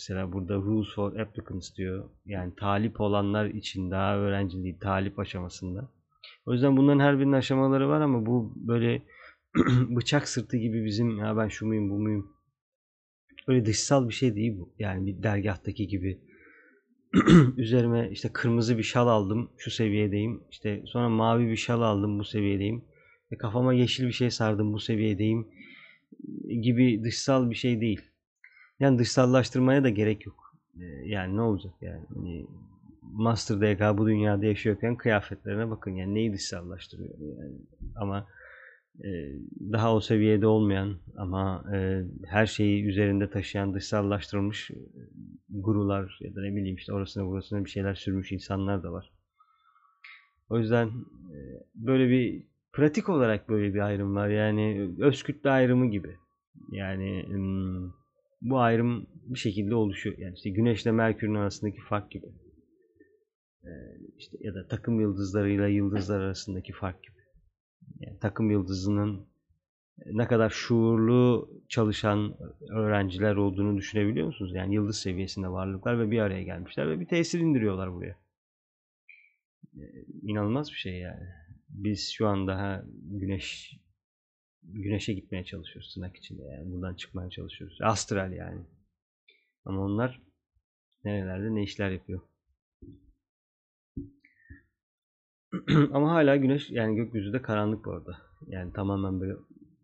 Mesela 0.00 0.32
burada 0.32 0.54
rules 0.54 0.94
for 0.94 1.16
applicants 1.16 1.76
diyor. 1.76 2.10
Yani 2.26 2.52
talip 2.56 3.00
olanlar 3.00 3.46
için 3.46 3.90
daha 3.90 4.16
öğrenciliği 4.16 4.78
talip 4.78 5.18
aşamasında. 5.18 5.90
O 6.46 6.52
yüzden 6.52 6.76
bunların 6.76 7.00
her 7.00 7.18
birinin 7.18 7.32
aşamaları 7.32 7.88
var 7.88 8.00
ama 8.00 8.26
bu 8.26 8.52
böyle 8.56 9.02
bıçak 9.96 10.28
sırtı 10.28 10.56
gibi 10.56 10.84
bizim 10.84 11.18
ya 11.18 11.36
ben 11.36 11.48
şu 11.48 11.66
muyum 11.66 11.90
bu 11.90 11.98
muyum 11.98 12.32
öyle 13.46 13.66
dışsal 13.66 14.08
bir 14.08 14.14
şey 14.14 14.34
değil 14.34 14.58
bu. 14.58 14.74
Yani 14.78 15.06
bir 15.06 15.22
dergahtaki 15.22 15.86
gibi 15.86 16.20
üzerime 17.56 18.10
işte 18.10 18.28
kırmızı 18.32 18.78
bir 18.78 18.82
şal 18.82 19.08
aldım 19.08 19.50
şu 19.56 19.70
seviyedeyim. 19.70 20.44
İşte 20.50 20.82
sonra 20.86 21.08
mavi 21.08 21.48
bir 21.48 21.56
şal 21.56 21.82
aldım 21.82 22.18
bu 22.18 22.24
seviyedeyim. 22.24 22.84
Ve 23.32 23.36
kafama 23.36 23.74
yeşil 23.74 24.06
bir 24.06 24.12
şey 24.12 24.30
sardım 24.30 24.72
bu 24.72 24.80
seviyedeyim 24.80 25.48
gibi 26.60 27.04
dışsal 27.04 27.50
bir 27.50 27.54
şey 27.54 27.80
değil. 27.80 28.00
Yani 28.80 28.98
dışsallaştırmaya 28.98 29.84
da 29.84 29.88
gerek 29.88 30.26
yok. 30.26 30.56
Ee, 30.80 30.84
yani 31.04 31.36
ne 31.36 31.40
olacak 31.40 31.74
yani? 31.80 32.04
Hani 32.14 32.46
Master 33.02 33.60
DK 33.60 33.98
bu 33.98 34.06
dünyada 34.06 34.46
yaşıyorken 34.46 34.96
kıyafetlerine 34.96 35.70
bakın 35.70 35.90
yani 35.90 36.14
neyi 36.14 36.32
dışsallaştırıyor 36.32 37.18
yani. 37.18 37.56
Ama 37.96 38.26
e, 39.04 39.08
daha 39.72 39.94
o 39.94 40.00
seviyede 40.00 40.46
olmayan 40.46 40.96
ama 41.16 41.64
e, 41.74 42.04
her 42.26 42.46
şeyi 42.46 42.84
üzerinde 42.84 43.30
taşıyan 43.30 43.74
dışsallaştırılmış 43.74 44.70
e, 44.70 44.76
gurular 45.48 46.18
ya 46.20 46.34
da 46.34 46.42
ne 46.42 46.56
bileyim 46.56 46.76
işte 46.76 46.92
orasına 46.92 47.26
burasına 47.26 47.64
bir 47.64 47.70
şeyler 47.70 47.94
sürmüş 47.94 48.32
insanlar 48.32 48.82
da 48.82 48.92
var. 48.92 49.12
O 50.48 50.58
yüzden 50.58 50.90
böyle 51.74 52.08
bir 52.08 52.49
pratik 52.72 53.08
olarak 53.08 53.48
böyle 53.48 53.74
bir 53.74 53.80
ayrım 53.80 54.14
var. 54.14 54.28
Yani 54.28 54.94
öz 54.98 55.22
kütle 55.22 55.50
ayrımı 55.50 55.90
gibi. 55.90 56.16
Yani 56.72 57.24
bu 58.42 58.58
ayrım 58.58 59.06
bir 59.26 59.38
şekilde 59.38 59.74
oluşuyor. 59.74 60.18
Yani 60.18 60.34
işte 60.34 60.50
Güneşle 60.50 60.92
Merkür'ün 60.92 61.34
arasındaki 61.34 61.80
fark 61.80 62.10
gibi. 62.10 62.26
İşte 64.18 64.36
ya 64.40 64.54
da 64.54 64.68
takım 64.68 65.00
yıldızlarıyla 65.00 65.68
yıldızlar 65.68 66.20
arasındaki 66.20 66.72
fark 66.72 67.02
gibi. 67.02 67.20
Yani 68.00 68.18
takım 68.18 68.50
yıldızının 68.50 69.26
ne 70.06 70.26
kadar 70.26 70.50
şuurlu 70.50 71.50
çalışan 71.68 72.34
öğrenciler 72.70 73.36
olduğunu 73.36 73.76
düşünebiliyor 73.76 74.26
musunuz? 74.26 74.52
Yani 74.54 74.74
yıldız 74.74 74.96
seviyesinde 74.96 75.48
varlıklar 75.48 75.98
ve 75.98 76.10
bir 76.10 76.18
araya 76.18 76.42
gelmişler 76.42 76.88
ve 76.90 77.00
bir 77.00 77.06
tesir 77.06 77.40
indiriyorlar 77.40 77.92
buraya. 77.92 78.16
Ee, 79.74 80.04
inanılmaz 80.22 80.70
bir 80.70 80.76
şey 80.76 80.98
yani. 80.98 81.39
Biz 81.72 82.12
şu 82.12 82.28
an 82.28 82.46
daha 82.46 82.84
güneş 83.02 83.76
güneşe 84.62 85.12
gitmeye 85.12 85.44
çalışıyoruz 85.44 85.94
tırnak 85.94 86.16
içinde 86.16 86.42
yani. 86.42 86.72
Buradan 86.72 86.94
çıkmaya 86.94 87.30
çalışıyoruz. 87.30 87.78
Astral 87.82 88.32
yani. 88.32 88.60
Ama 89.64 89.80
onlar 89.80 90.22
nerelerde 91.04 91.54
ne 91.54 91.62
işler 91.62 91.90
yapıyor. 91.90 92.20
Ama 95.92 96.12
hala 96.12 96.36
güneş 96.36 96.70
yani 96.70 96.96
gökyüzü 96.96 97.32
de 97.32 97.42
karanlık 97.42 97.84
bu 97.84 97.92
arada. 97.92 98.16
Yani 98.46 98.72
tamamen 98.72 99.20
böyle 99.20 99.34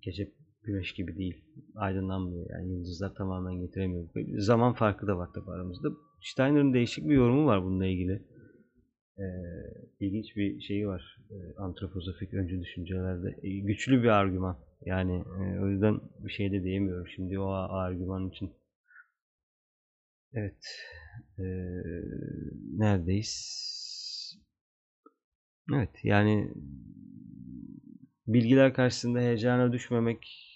gece 0.02 0.32
güneş 0.62 0.92
gibi 0.92 1.16
değil. 1.16 1.44
Aydınlanmıyor. 1.74 2.50
Yani 2.50 2.72
yıldızlar 2.72 3.14
tamamen 3.14 3.54
getiremiyor. 3.54 4.08
Zaman 4.38 4.74
farkı 4.74 5.06
da 5.06 5.18
var 5.18 5.28
tabi 5.34 5.50
aramızda. 5.50 5.88
Steiner'ın 6.22 6.74
değişik 6.74 7.08
bir 7.08 7.14
yorumu 7.14 7.46
var 7.46 7.64
bununla 7.64 7.86
ilgili. 7.86 8.22
Ee, 9.18 9.22
ilginç 10.00 10.36
bir 10.36 10.60
şeyi 10.60 10.88
var. 10.88 11.18
Ee, 11.30 11.56
antroposofik 11.58 12.34
öncü 12.34 12.60
düşüncelerde. 12.60 13.36
Ee, 13.42 13.58
güçlü 13.58 14.02
bir 14.02 14.08
argüman. 14.08 14.58
Yani 14.86 15.24
e, 15.40 15.60
o 15.60 15.68
yüzden 15.68 16.00
bir 16.18 16.32
şey 16.32 16.52
de 16.52 16.64
diyemiyorum 16.64 17.08
şimdi 17.08 17.38
o 17.38 17.48
argüman 17.52 18.28
için. 18.28 18.50
Evet. 20.34 20.56
E, 21.38 21.44
neredeyiz? 22.78 23.66
Evet 25.74 25.90
yani 26.04 26.52
bilgiler 28.26 28.74
karşısında 28.74 29.18
heyecana 29.20 29.72
düşmemek 29.72 30.52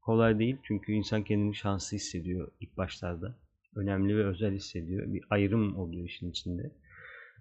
kolay 0.00 0.38
değil. 0.38 0.56
Çünkü 0.62 0.92
insan 0.92 1.24
kendini 1.24 1.54
şanslı 1.54 1.96
hissediyor 1.96 2.52
ilk 2.60 2.76
başlarda. 2.76 3.34
Önemli 3.76 4.16
ve 4.16 4.26
özel 4.26 4.54
hissediyor. 4.54 5.14
Bir 5.14 5.24
ayrım 5.30 5.78
oluyor 5.78 6.08
işin 6.08 6.30
içinde. 6.30 6.70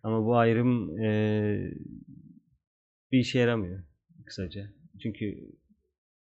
Ama 0.03 0.25
bu 0.25 0.35
ayrım 0.37 0.99
e, 0.99 1.73
bir 3.11 3.19
işe 3.19 3.39
yaramıyor 3.39 3.79
kısaca. 4.25 4.69
Çünkü 5.03 5.37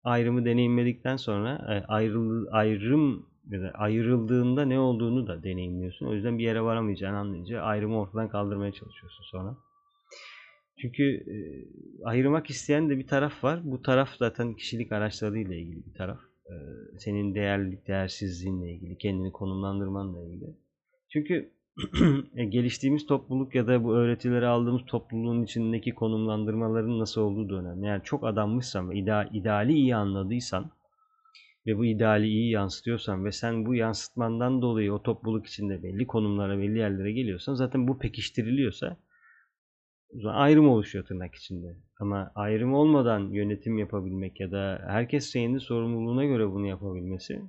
ayrımı 0.04 0.46
deneyimledikten 0.46 1.16
sonra 1.16 1.56
e, 1.56 1.86
ayrıl, 1.88 2.48
ayrım 2.52 3.30
ayrıldığında 3.74 4.66
ne 4.66 4.80
olduğunu 4.80 5.28
da 5.28 5.44
deneyimliyorsun. 5.44 6.06
O 6.06 6.14
yüzden 6.14 6.38
bir 6.38 6.44
yere 6.44 6.62
varamayacağını 6.62 7.18
anlayınca 7.18 7.62
ayrımı 7.62 8.00
ortadan 8.00 8.30
kaldırmaya 8.30 8.72
çalışıyorsun 8.72 9.24
sonra. 9.24 9.58
Çünkü 10.82 11.04
e, 11.04 11.36
ayırmak 12.04 12.50
isteyen 12.50 12.90
de 12.90 12.98
bir 12.98 13.08
taraf 13.08 13.44
var. 13.44 13.62
Bu 13.64 13.82
taraf 13.82 14.10
zaten 14.20 14.54
kişilik 14.54 14.92
araçlarıyla 14.92 15.56
ilgili 15.56 15.86
bir 15.86 15.94
taraf. 15.94 16.20
E, 16.46 16.54
senin 17.00 17.36
değerlilik, 17.36 17.88
değersizliğinle 17.88 18.72
ilgili, 18.72 18.98
kendini 18.98 19.32
konumlandırmanla 19.32 20.24
ilgili. 20.24 20.56
Çünkü 21.10 21.52
geliştiğimiz 22.50 23.06
topluluk 23.06 23.56
ya 23.56 23.68
da 23.68 23.84
bu 23.84 23.96
öğretileri 23.96 24.46
aldığımız 24.48 24.82
topluluğun 24.88 25.44
içindeki 25.44 25.92
konumlandırmaların 25.96 27.00
nasıl 27.00 27.22
olduğu 27.22 27.50
da 27.50 27.56
önemli. 27.56 27.86
Yani 27.86 28.04
çok 28.04 28.24
adanmışsan 28.24 28.90
ve 28.90 28.96
ideal, 28.98 29.30
ideali 29.34 29.74
iyi 29.74 29.96
anladıysan 29.96 30.72
ve 31.68 31.78
bu 31.78 31.86
ideali 31.86 32.28
iyi 32.28 32.52
yansıtıyorsan 32.52 33.26
ve 33.26 33.32
sen 33.32 33.66
bu 33.66 33.76
yansıtmandan 33.76 34.62
dolayı 34.62 34.94
o 34.94 35.04
topluluk 35.04 35.46
içinde 35.48 35.84
belli 35.84 36.08
konumlara, 36.08 36.58
belli 36.58 36.78
yerlere 36.78 37.12
geliyorsan 37.12 37.54
zaten 37.54 37.88
bu 37.88 38.00
pekiştiriliyorsa 38.00 38.98
ayrım 40.26 40.70
oluşuyor 40.70 41.06
tırnak 41.06 41.36
içinde. 41.36 41.76
Ama 42.00 42.32
ayrım 42.36 42.74
olmadan 42.74 43.30
yönetim 43.30 43.78
yapabilmek 43.78 44.40
ya 44.40 44.52
da 44.52 44.82
herkes 44.88 45.34
kendi 45.34 45.60
sorumluluğuna 45.60 46.26
göre 46.26 46.52
bunu 46.52 46.68
yapabilmesi 46.68 47.42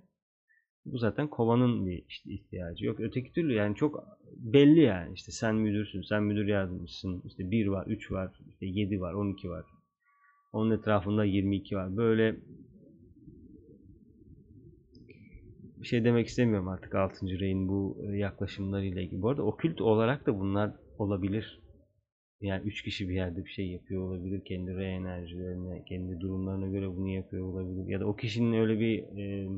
bu 0.84 0.98
zaten 0.98 1.28
kovanın 1.28 1.86
bir 1.86 2.04
işte 2.08 2.30
ihtiyacı. 2.30 2.86
Yok 2.86 3.00
öteki 3.00 3.32
türlü 3.32 3.54
yani 3.54 3.76
çok 3.76 4.04
belli 4.36 4.80
yani 4.80 5.12
işte 5.14 5.32
sen 5.32 5.54
müdürsün, 5.54 6.02
sen 6.02 6.22
müdür 6.22 6.46
yardımcısın, 6.46 7.22
işte 7.24 7.50
1 7.50 7.66
var, 7.66 7.86
3 7.86 8.12
var, 8.12 8.30
işte 8.48 8.66
7 8.66 9.00
var, 9.00 9.12
12 9.12 9.50
var. 9.50 9.64
Onun 10.52 10.70
etrafında 10.70 11.24
22 11.24 11.76
var. 11.76 11.96
Böyle 11.96 12.36
bir 15.76 15.86
şey 15.86 16.04
demek 16.04 16.26
istemiyorum 16.26 16.68
artık 16.68 16.94
6. 16.94 17.26
reyin 17.26 17.68
bu 17.68 17.96
yaklaşımlarıyla 18.12 19.02
ilgili. 19.02 19.22
Bu 19.22 19.28
arada 19.28 19.42
okült 19.42 19.80
olarak 19.80 20.26
da 20.26 20.40
bunlar 20.40 20.72
olabilir. 20.98 21.60
Yani 22.40 22.62
üç 22.66 22.82
kişi 22.82 23.08
bir 23.08 23.14
yerde 23.14 23.44
bir 23.44 23.50
şey 23.50 23.70
yapıyor 23.70 24.02
olabilir. 24.02 24.44
Kendi 24.44 24.74
re 24.74 24.86
enerjilerine, 24.86 25.84
kendi 25.84 26.20
durumlarına 26.20 26.68
göre 26.68 26.96
bunu 26.96 27.08
yapıyor 27.08 27.44
olabilir. 27.44 27.86
Ya 27.86 28.00
da 28.00 28.06
o 28.06 28.16
kişinin 28.16 28.52
öyle 28.52 28.80
bir 28.80 28.98
e, 29.18 29.48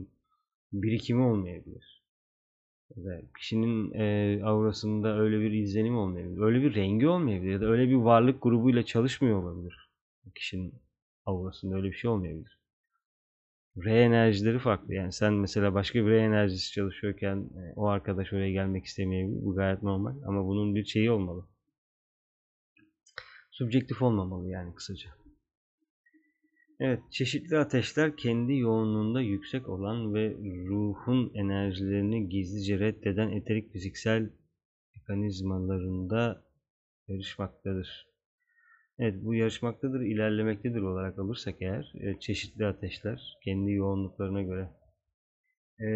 birikimi 0.73 1.23
olmayabilir. 1.23 2.02
Kişinin 3.38 3.93
e, 3.95 4.41
aurasında 4.45 5.19
öyle 5.19 5.41
bir 5.41 5.52
izlenim 5.52 5.97
olmayabilir. 5.97 6.41
Öyle 6.41 6.62
bir 6.62 6.75
rengi 6.75 7.09
olmayabilir. 7.09 7.52
Ya 7.52 7.61
da 7.61 7.67
öyle 7.67 7.88
bir 7.88 7.95
varlık 7.95 8.43
grubuyla 8.43 8.83
çalışmıyor 8.83 9.43
olabilir. 9.43 9.91
Kişinin 10.35 10.75
aurasında 11.26 11.76
öyle 11.76 11.88
bir 11.88 11.97
şey 11.97 12.11
olmayabilir. 12.11 12.59
R 13.76 14.02
enerjileri 14.02 14.59
farklı. 14.59 14.95
Yani 14.95 15.12
sen 15.12 15.33
mesela 15.33 15.75
başka 15.75 15.99
bir 15.99 16.11
R 16.11 16.19
enerjisi 16.19 16.73
çalışıyorken 16.73 17.37
e, 17.37 17.73
o 17.76 17.87
arkadaş 17.87 18.33
oraya 18.33 18.52
gelmek 18.52 18.85
istemeyebilir. 18.85 19.45
Bu 19.45 19.55
gayet 19.55 19.83
normal. 19.83 20.17
Ama 20.26 20.47
bunun 20.47 20.75
bir 20.75 20.85
şeyi 20.85 21.11
olmalı. 21.11 21.47
Subjektif 23.50 24.02
olmamalı 24.02 24.49
yani 24.49 24.75
kısaca. 24.75 25.22
Evet, 26.85 27.01
çeşitli 27.11 27.59
ateşler 27.59 28.17
kendi 28.17 28.57
yoğunluğunda 28.57 29.21
yüksek 29.21 29.69
olan 29.69 30.15
ve 30.15 30.37
ruhun 30.69 31.33
enerjilerini 31.35 32.29
gizlice 32.29 32.79
reddeden 32.79 33.29
eterik 33.29 33.73
fiziksel 33.73 34.31
mekanizmalarında 34.97 36.45
yarışmaktadır. 37.09 38.09
Evet, 38.99 39.15
bu 39.25 39.35
yarışmaktadır, 39.35 40.01
ilerlemektedir 40.01 40.81
olarak 40.81 41.19
alırsak 41.19 41.62
eğer 41.62 41.93
e, 42.01 42.21
çeşitli 42.21 42.67
ateşler 42.67 43.39
kendi 43.45 43.73
yoğunluklarına 43.73 44.43
göre. 44.43 44.69
E, 45.81 45.89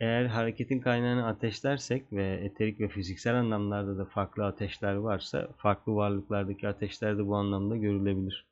eğer 0.00 0.24
hareketin 0.24 0.80
kaynağını 0.80 1.26
ateşlersek 1.26 2.12
ve 2.12 2.40
eterik 2.44 2.80
ve 2.80 2.88
fiziksel 2.88 3.34
anlamlarda 3.40 3.98
da 3.98 4.04
farklı 4.04 4.44
ateşler 4.44 4.94
varsa 4.94 5.48
farklı 5.56 5.94
varlıklardaki 5.94 6.68
ateşler 6.68 7.18
de 7.18 7.26
bu 7.26 7.36
anlamda 7.36 7.76
görülebilir. 7.76 8.49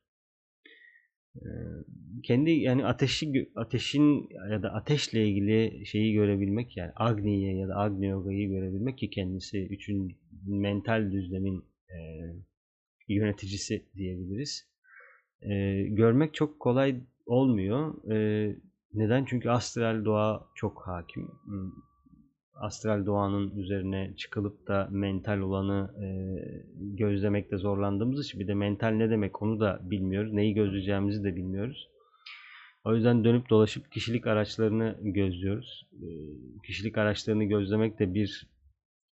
Kendi 2.23 2.50
yani 2.50 2.87
ateşi 2.87 3.50
ateşin 3.56 4.28
ya 4.50 4.62
da 4.62 4.74
ateşle 4.74 5.29
ilgili 5.29 5.87
şeyi 5.87 6.12
görebilmek 6.12 6.76
yani 6.76 6.92
Agni'ye 6.96 7.57
ya 7.57 7.68
da 7.68 7.76
Agni 7.76 8.07
Yoga'yı 8.07 8.48
görebilmek 8.48 8.98
ki 8.98 9.11
kendisi 9.11 9.66
üçün 9.66 10.16
mental 10.46 11.12
düzlemin 11.12 11.64
e, 11.88 11.98
yöneticisi 13.09 13.85
diyebiliriz. 13.96 14.68
E, 15.42 15.83
görmek 15.83 16.35
çok 16.35 16.61
kolay 16.61 17.00
olmuyor. 17.26 18.11
E, 18.12 18.57
neden? 18.94 19.24
Çünkü 19.24 19.50
astral 19.50 20.05
doğa 20.05 20.48
çok 20.55 20.83
hakim. 20.87 21.31
Astral 22.61 23.07
doğanın 23.07 23.51
üzerine 23.57 24.14
çıkılıp 24.16 24.68
da 24.68 24.88
mental 24.90 25.38
olanı 25.38 25.90
e, 26.03 26.09
gözlemekte 26.77 27.57
zorlandığımız 27.57 28.27
için 28.27 28.40
bir 28.40 28.49
de 28.49 28.55
mental 28.55 28.88
ne 28.88 29.11
demek 29.11 29.42
onu 29.42 29.61
da 29.61 29.81
bilmiyoruz. 29.83 30.33
Neyi 30.33 30.55
gözleyeceğimizi 30.55 31.25
de 31.25 31.37
bilmiyoruz. 31.37 31.88
O 32.85 32.94
yüzden 32.94 33.25
dönüp 33.25 33.51
dolaşıp 33.51 33.92
kişilik 33.92 34.27
araçlarını 34.27 34.97
gözlüyoruz. 35.01 35.87
E, 35.92 36.07
kişilik 36.66 36.99
araçlarını 36.99 37.44
gözlemek 37.44 37.99
de 37.99 38.14
bir 38.14 38.47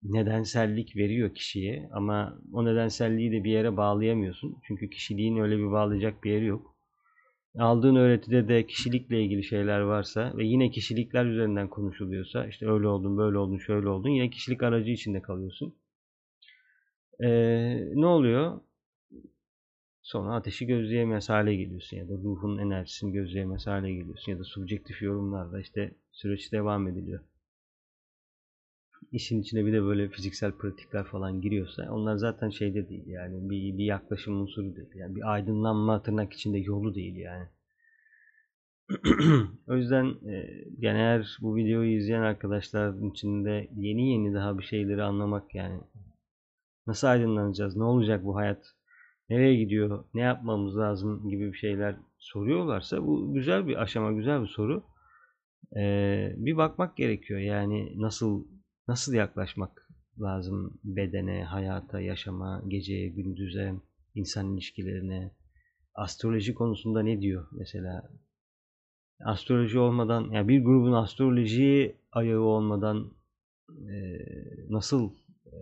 nedensellik 0.02 0.96
veriyor 0.96 1.34
kişiye 1.34 1.88
ama 1.92 2.38
o 2.52 2.64
nedenselliği 2.64 3.32
de 3.32 3.44
bir 3.44 3.50
yere 3.50 3.76
bağlayamıyorsun. 3.76 4.56
Çünkü 4.66 4.90
kişiliğin 4.90 5.36
öyle 5.36 5.58
bir 5.58 5.70
bağlayacak 5.70 6.24
bir 6.24 6.30
yeri 6.30 6.44
yok 6.44 6.73
aldığın 7.58 7.96
öğretide 7.96 8.48
de 8.48 8.66
kişilikle 8.66 9.22
ilgili 9.22 9.44
şeyler 9.44 9.80
varsa 9.80 10.32
ve 10.36 10.44
yine 10.44 10.70
kişilikler 10.70 11.24
üzerinden 11.24 11.68
konuşuluyorsa 11.68 12.46
işte 12.46 12.70
öyle 12.70 12.86
oldun, 12.88 13.18
böyle 13.18 13.38
oldun, 13.38 13.58
şöyle 13.58 13.88
oldun 13.88 14.10
yine 14.10 14.30
kişilik 14.30 14.62
aracı 14.62 14.90
içinde 14.90 15.22
kalıyorsun. 15.22 15.74
Ee, 17.20 17.28
ne 17.94 18.06
oluyor? 18.06 18.60
Sonra 20.02 20.34
ateşi 20.34 20.66
gözleyemez 20.66 21.28
hale 21.28 21.54
geliyorsun 21.56 21.96
ya 21.96 22.08
da 22.08 22.12
ruhun 22.12 22.58
enerjisini 22.58 23.12
gözleyemez 23.12 23.66
hale 23.66 23.92
geliyorsun 23.94 24.32
ya 24.32 24.38
da 24.38 24.44
subjektif 24.44 25.02
yorumlarla 25.02 25.60
işte 25.60 25.94
süreç 26.12 26.52
devam 26.52 26.88
ediliyor. 26.88 27.20
İşin 29.14 29.40
içine 29.40 29.66
bir 29.66 29.72
de 29.72 29.82
böyle 29.82 30.08
fiziksel 30.08 30.52
pratikler 30.52 31.04
falan 31.04 31.40
giriyorsa 31.40 31.90
onlar 31.90 32.16
zaten 32.16 32.50
şeyde 32.50 32.88
değil 32.88 33.06
yani 33.06 33.50
bir, 33.50 33.78
bir 33.78 33.84
yaklaşım 33.84 34.40
unsuru 34.40 34.76
değil. 34.76 34.88
Yani 34.94 35.16
bir 35.16 35.32
aydınlanma 35.32 36.02
tırnak 36.02 36.32
içinde 36.32 36.58
yolu 36.58 36.94
değil 36.94 37.16
yani. 37.16 37.48
o 39.68 39.74
yüzden 39.74 40.04
e, 40.04 40.50
yani 40.78 40.98
eğer 40.98 41.38
bu 41.40 41.56
videoyu 41.56 41.96
izleyen 41.96 42.20
arkadaşların 42.20 43.10
içinde 43.10 43.68
yeni 43.76 44.10
yeni 44.10 44.34
daha 44.34 44.58
bir 44.58 44.64
şeyleri 44.64 45.02
anlamak 45.02 45.54
yani 45.54 45.80
nasıl 46.86 47.06
aydınlanacağız, 47.06 47.76
ne 47.76 47.84
olacak 47.84 48.24
bu 48.24 48.36
hayat, 48.36 48.74
nereye 49.30 49.56
gidiyor, 49.56 50.04
ne 50.14 50.20
yapmamız 50.20 50.76
lazım 50.78 51.28
gibi 51.28 51.52
bir 51.52 51.58
şeyler 51.58 51.96
soruyorlarsa 52.18 53.06
bu 53.06 53.34
güzel 53.34 53.66
bir 53.66 53.82
aşama, 53.82 54.12
güzel 54.12 54.42
bir 54.42 54.48
soru. 54.48 54.84
Ee, 55.76 56.34
bir 56.36 56.56
bakmak 56.56 56.96
gerekiyor 56.96 57.40
yani 57.40 57.92
nasıl 57.96 58.44
nasıl 58.88 59.14
yaklaşmak 59.14 59.88
lazım 60.20 60.80
bedene, 60.84 61.44
hayata, 61.44 62.00
yaşama, 62.00 62.62
geceye, 62.68 63.08
gündüze, 63.08 63.74
insan 64.14 64.54
ilişkilerine, 64.54 65.30
astroloji 65.94 66.54
konusunda 66.54 67.02
ne 67.02 67.20
diyor 67.20 67.46
mesela? 67.52 68.10
Astroloji 69.24 69.78
olmadan, 69.78 70.30
yani 70.30 70.48
bir 70.48 70.64
grubun 70.64 70.92
astroloji 70.92 71.96
ayağı 72.12 72.40
olmadan 72.40 73.10
e, 73.70 74.18
nasıl 74.68 75.10
e, 75.46 75.58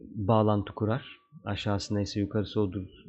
bağlantı 0.00 0.74
kurar? 0.74 1.18
Aşağısı 1.44 1.94
neyse 1.94 2.20
yukarısı 2.20 2.60
odur 2.60 3.01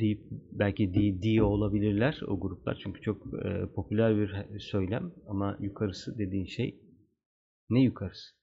deyip 0.00 0.20
belki 0.52 0.94
di, 0.94 1.22
di 1.22 1.42
olabilirler 1.42 2.20
o 2.26 2.40
gruplar 2.40 2.80
çünkü 2.82 3.00
çok 3.00 3.44
e, 3.44 3.66
popüler 3.74 4.16
bir 4.16 4.58
söylem 4.58 5.12
ama 5.28 5.56
yukarısı 5.60 6.18
dediğin 6.18 6.46
şey 6.46 6.80
ne 7.70 7.82
yukarısı? 7.82 8.34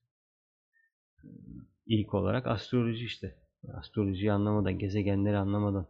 İlk 1.87 2.13
olarak 2.13 2.47
astroloji 2.47 3.05
işte. 3.05 3.35
Astrolojiyi 3.73 4.31
anlamadan, 4.31 4.79
gezegenleri 4.79 5.37
anlamadan, 5.37 5.87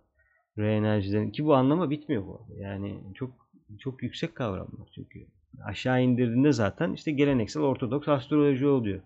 re 0.58 0.76
enerjilerin 0.76 1.32
ki 1.32 1.46
bu 1.46 1.56
anlama 1.56 1.90
bitmiyor 1.90 2.26
bu. 2.26 2.48
Yani 2.58 3.04
çok 3.14 3.50
çok 3.80 4.04
yüksek 4.04 4.36
kavramlar 4.36 4.90
çünkü. 4.96 5.28
Aşağı 5.64 6.04
indirdiğinde 6.04 6.52
zaten 6.52 6.94
işte 6.94 7.12
geleneksel 7.12 7.64
ortodoks 7.64 8.08
astroloji 8.08 8.68
oluyor. 8.68 9.02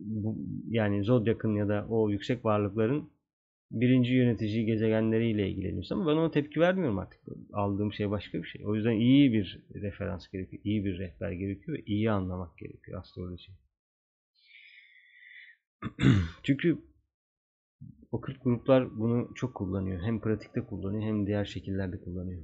Bu, 0.00 0.36
yani 0.68 1.04
Zodyak'ın 1.04 1.54
ya 1.54 1.68
da 1.68 1.86
o 1.88 2.10
yüksek 2.10 2.44
varlıkların 2.44 3.10
birinci 3.70 4.14
yönetici 4.14 4.66
gezegenleriyle 4.66 5.48
ilgileniyorsun 5.50 5.96
ama 5.96 6.06
ben 6.10 6.16
ona 6.16 6.30
tepki 6.30 6.60
vermiyorum 6.60 6.98
artık. 6.98 7.20
Aldığım 7.52 7.92
şey 7.92 8.10
başka 8.10 8.42
bir 8.42 8.48
şey. 8.48 8.66
O 8.66 8.74
yüzden 8.74 8.92
iyi 8.92 9.32
bir 9.32 9.62
referans 9.74 10.28
gerekiyor, 10.28 10.62
iyi 10.64 10.84
bir 10.84 10.98
rehber 10.98 11.32
gerekiyor 11.32 11.78
ve 11.78 11.82
iyi 11.86 12.10
anlamak 12.10 12.58
gerekiyor 12.58 13.00
astroloji. 13.00 13.52
Çünkü 16.42 16.78
okült 18.12 18.44
gruplar 18.44 18.98
bunu 18.98 19.30
çok 19.34 19.54
kullanıyor. 19.54 20.02
Hem 20.02 20.20
pratikte 20.20 20.60
kullanıyor 20.60 21.02
hem 21.02 21.26
diğer 21.26 21.44
şekillerde 21.44 22.00
kullanıyor. 22.00 22.42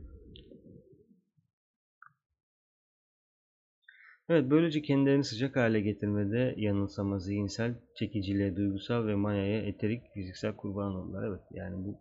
Evet, 4.30 4.50
böylece 4.50 4.82
kendilerini 4.82 5.24
sıcak 5.24 5.56
hale 5.56 5.80
getirmede 5.80 6.54
yanılsama, 6.56 7.18
zihinsel, 7.18 7.74
çekiciliğe, 7.98 8.56
duygusal 8.56 9.06
ve 9.06 9.14
mayaya, 9.14 9.62
eterik, 9.62 10.02
fiziksel 10.14 10.56
kurban 10.56 10.94
oldular. 10.94 11.28
Evet, 11.28 11.40
yani 11.50 11.84
bu 11.84 11.98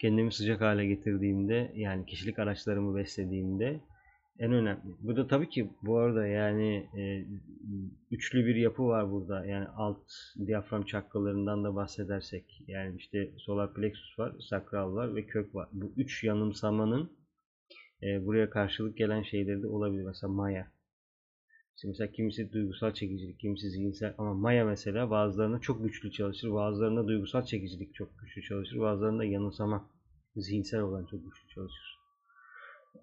kendimi 0.00 0.32
sıcak 0.32 0.60
hale 0.60 0.86
getirdiğimde, 0.86 1.72
yani 1.74 2.06
kişilik 2.06 2.38
araçlarımı 2.38 2.96
beslediğimde 2.96 3.80
en 4.38 4.52
önemli. 4.52 4.80
Bu 5.00 5.16
da 5.16 5.26
tabii 5.26 5.48
ki 5.48 5.70
bu 5.82 5.98
arada 5.98 6.26
yani 6.26 6.88
e, 6.98 7.24
üçlü 8.10 8.46
bir 8.46 8.54
yapı 8.54 8.86
var 8.86 9.10
burada. 9.10 9.46
Yani 9.46 9.66
alt 9.76 10.02
diyafram 10.46 10.82
çakralarından 10.84 11.64
da 11.64 11.74
bahsedersek. 11.74 12.44
Yani 12.68 12.96
işte 12.96 13.30
solar 13.36 13.74
plexus 13.74 14.18
var, 14.18 14.32
sakral 14.40 14.94
var 14.94 15.14
ve 15.14 15.26
kök 15.26 15.54
var. 15.54 15.68
Bu 15.72 15.92
üç 15.96 16.24
yanımsamanın 16.24 17.17
e, 18.02 18.26
buraya 18.26 18.50
karşılık 18.50 18.96
gelen 18.96 19.22
şeyleri 19.22 19.62
de 19.62 19.66
olabilir. 19.66 20.04
Mesela 20.04 20.32
maya. 20.32 20.72
Şimdi 21.80 21.92
mesela 21.92 22.12
kimisi 22.12 22.52
duygusal 22.52 22.92
çekicilik, 22.92 23.40
kimisi 23.40 23.70
zihinsel 23.70 24.14
ama 24.18 24.34
maya 24.34 24.64
mesela 24.64 25.10
bazılarında 25.10 25.58
çok 25.58 25.84
güçlü 25.84 26.12
çalışır, 26.12 26.52
bazılarında 26.52 27.06
duygusal 27.06 27.44
çekicilik 27.44 27.94
çok 27.94 28.18
güçlü 28.18 28.42
çalışır, 28.42 28.80
bazılarında 28.80 29.24
yanılsama 29.24 29.90
zihinsel 30.36 30.80
olan 30.80 31.04
çok 31.04 31.24
güçlü 31.24 31.48
çalışır. 31.48 31.98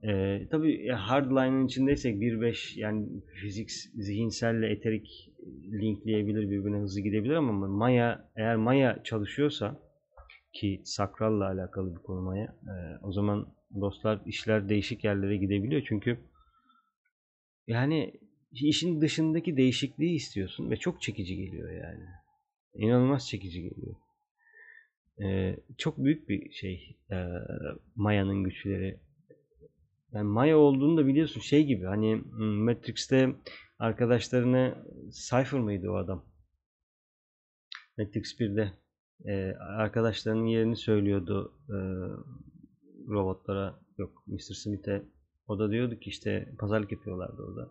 Ee, 0.04 0.48
tabii 0.52 0.88
hardline'ın 0.88 1.66
içindeysek 1.66 2.16
1.5 2.16 2.80
yani 2.80 3.08
fizik 3.42 3.70
zihinselle 3.96 4.68
eterik 4.68 5.34
linkleyebilir 5.72 6.50
birbirine 6.50 6.78
hızlı 6.78 7.02
gidebilir 7.02 7.34
ama 7.34 7.68
Maya 7.68 8.32
eğer 8.36 8.56
Maya 8.56 9.04
çalışıyorsa 9.04 9.80
ki 10.54 10.82
sakralla 10.86 11.46
alakalı 11.46 11.96
bir 11.96 12.02
konu 12.02 12.22
Maya 12.22 12.46
e, 12.46 12.74
o 13.02 13.12
zaman 13.12 13.48
dostlar 13.82 14.22
işler 14.26 14.70
değişik 14.70 15.04
yerlere 15.04 15.38
gidebiliyor 15.38 15.84
çünkü 15.88 16.18
yani 17.68 18.14
işin 18.52 19.02
dışındaki 19.02 19.58
değişikliği 19.58 20.16
istiyorsun 20.16 20.72
ve 20.72 20.78
çok 20.78 21.02
çekici 21.02 21.36
geliyor 21.36 21.72
yani. 21.72 22.06
İnanılmaz 22.74 23.28
çekici 23.28 23.62
geliyor. 23.62 23.96
Ee, 25.22 25.58
çok 25.78 25.98
büyük 25.98 26.30
bir 26.30 26.52
şey 26.52 26.98
e, 27.12 27.16
Maya'nın 27.96 28.44
güçleri. 28.44 29.00
Yani 30.14 30.28
Maya 30.28 30.58
olduğunu 30.58 30.98
da 30.98 31.08
biliyorsun 31.08 31.42
şey 31.42 31.66
gibi 31.66 31.86
hani 31.86 32.16
hmm, 32.16 32.64
Matrix'te 32.64 33.36
arkadaşlarını 33.80 34.76
Cypher 35.30 35.60
mıydı 35.60 35.92
o 35.92 35.96
adam? 35.96 36.26
Matrix 37.98 38.40
1'de 38.40 38.74
e, 39.26 39.56
arkadaşlarının 39.58 40.46
yerini 40.46 40.76
söylüyordu 40.76 41.54
e, 41.70 41.78
robotlara 43.10 43.80
yok 43.98 44.24
Mr. 44.28 44.54
Smith'e 44.64 45.04
o 45.48 45.60
da 45.60 45.72
diyordu 45.72 45.96
ki 45.96 46.10
işte 46.10 46.54
pazarlık 46.60 46.92
yapıyorlardı 46.92 47.42
orada. 47.42 47.70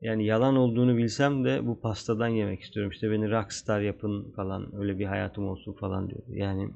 Yani 0.00 0.26
yalan 0.26 0.56
olduğunu 0.56 0.96
bilsem 0.96 1.44
de 1.44 1.66
bu 1.66 1.80
pastadan 1.80 2.28
yemek 2.28 2.60
istiyorum. 2.60 2.92
İşte 2.92 3.10
beni 3.10 3.30
rockstar 3.30 3.80
yapın 3.80 4.32
falan 4.36 4.76
öyle 4.76 4.98
bir 4.98 5.04
hayatım 5.04 5.48
olsun 5.48 5.72
falan 5.72 6.10
diyor. 6.10 6.22
Yani 6.28 6.70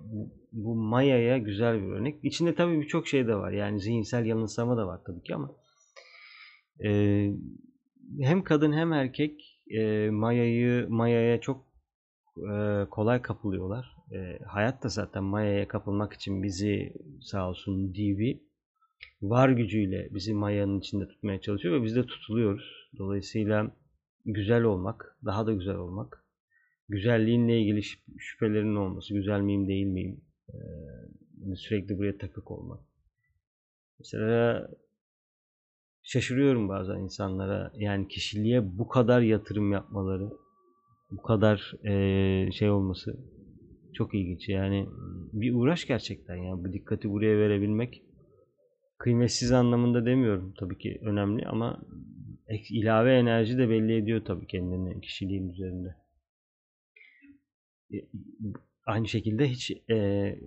bu 0.52 0.74
Maya'ya 0.74 1.38
güzel 1.38 1.82
bir 1.82 1.92
örnek. 1.92 2.24
İçinde 2.24 2.54
tabii 2.54 2.80
birçok 2.80 3.08
şey 3.08 3.26
de 3.26 3.34
var. 3.34 3.52
Yani 3.52 3.80
zihinsel 3.80 4.26
yanılsama 4.26 4.76
da 4.76 4.86
var 4.86 5.00
tabii 5.06 5.22
ki 5.22 5.34
ama 5.34 5.50
e, 6.84 7.30
hem 8.20 8.44
kadın 8.44 8.72
hem 8.72 8.92
erkek 8.92 9.60
e, 9.70 10.10
Maya'yı 10.10 10.86
Maya'ya 10.88 11.40
çok 11.40 11.64
e, 12.36 12.84
kolay 12.90 13.22
kapılıyorlar. 13.22 13.97
E, 14.12 14.38
hayat 14.46 14.82
da 14.84 14.88
zaten 14.88 15.24
Maya'ya 15.24 15.68
kapılmak 15.68 16.12
için 16.12 16.42
bizi 16.42 16.92
sağ 17.20 17.48
olsun 17.48 17.94
DV 17.94 18.38
var 19.22 19.48
gücüyle 19.48 20.08
bizi 20.10 20.34
Maya'nın 20.34 20.80
içinde 20.80 21.08
tutmaya 21.08 21.40
çalışıyor 21.40 21.80
ve 21.80 21.84
biz 21.84 21.96
de 21.96 22.06
tutuluyoruz. 22.06 22.90
Dolayısıyla 22.98 23.70
güzel 24.24 24.62
olmak, 24.62 25.18
daha 25.24 25.46
da 25.46 25.52
güzel 25.52 25.76
olmak, 25.76 26.24
güzelliğinle 26.88 27.60
ilgili 27.60 27.82
şüphelerin 28.18 28.76
olması, 28.76 29.14
güzel 29.14 29.40
miyim 29.40 29.68
değil 29.68 29.86
miyim, 29.86 30.20
ee, 30.48 31.56
sürekli 31.56 31.98
buraya 31.98 32.18
takık 32.18 32.50
olmak. 32.50 32.80
Mesela 33.98 34.68
şaşırıyorum 36.02 36.68
bazen 36.68 36.98
insanlara 36.98 37.72
yani 37.74 38.08
kişiliğe 38.08 38.78
bu 38.78 38.88
kadar 38.88 39.20
yatırım 39.20 39.72
yapmaları, 39.72 40.30
bu 41.10 41.22
kadar 41.22 41.74
e, 41.84 42.52
şey 42.52 42.70
olması 42.70 43.18
çok 43.94 44.14
ilginç. 44.14 44.48
Yani 44.48 44.88
bir 45.32 45.54
uğraş 45.54 45.86
gerçekten 45.86 46.36
ya 46.36 46.64
bu 46.64 46.72
dikkati 46.72 47.10
buraya 47.10 47.38
verebilmek 47.38 48.02
kıymetsiz 48.98 49.52
anlamında 49.52 50.06
demiyorum 50.06 50.54
tabii 50.58 50.78
ki 50.78 50.98
önemli 51.02 51.46
ama 51.46 51.80
ilave 52.70 53.18
enerji 53.18 53.58
de 53.58 53.70
belli 53.70 53.96
ediyor 53.96 54.24
tabii 54.24 54.46
kendini 54.46 55.00
kişiliğin 55.00 55.48
üzerinde. 55.48 55.94
E, 57.92 57.96
aynı 58.86 59.08
şekilde 59.08 59.48
hiç 59.48 59.70
e, 59.90 60.38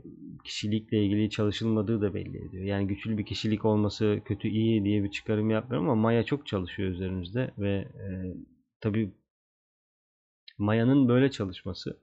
kişilikle 0.43 1.05
ilgili 1.05 1.29
çalışılmadığı 1.29 2.01
da 2.01 2.13
belli 2.13 2.47
ediyor. 2.47 2.63
Yani 2.63 2.87
güçlü 2.87 3.17
bir 3.17 3.25
kişilik 3.25 3.65
olması 3.65 4.21
kötü 4.25 4.47
iyi 4.47 4.83
diye 4.83 5.03
bir 5.03 5.11
çıkarım 5.11 5.49
yapmıyorum 5.49 5.89
ama 5.89 6.01
Maya 6.01 6.23
çok 6.23 6.47
çalışıyor 6.47 6.89
üzerimizde 6.89 7.51
ve 7.57 7.71
e, 7.71 8.07
tabii 8.81 9.11
Maya'nın 10.57 11.07
böyle 11.07 11.31
çalışması 11.31 11.97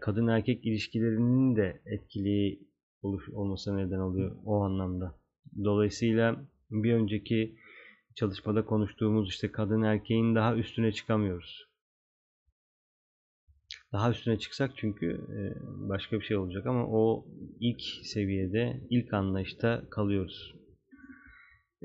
kadın 0.00 0.26
erkek 0.26 0.66
ilişkilerinin 0.66 1.56
de 1.56 1.82
etkili 1.86 2.58
olmasına 3.32 3.76
neden 3.76 3.98
oluyor 3.98 4.36
o 4.44 4.60
anlamda. 4.60 5.14
Dolayısıyla 5.64 6.36
bir 6.70 6.92
önceki 6.92 7.56
çalışmada 8.14 8.64
konuştuğumuz 8.64 9.28
işte 9.28 9.52
kadın 9.52 9.82
erkeğin 9.82 10.34
daha 10.34 10.56
üstüne 10.56 10.92
çıkamıyoruz. 10.92 11.72
Daha 13.92 14.10
üstüne 14.10 14.38
çıksak 14.38 14.70
çünkü 14.76 15.06
e, 15.10 15.40
başka 15.88 16.20
bir 16.20 16.24
şey 16.24 16.36
olacak 16.36 16.66
ama 16.66 16.86
o 16.86 17.26
ilk 17.60 17.82
seviyede, 18.02 18.80
ilk 18.90 19.14
anlayışta 19.14 19.82
kalıyoruz. 19.90 20.54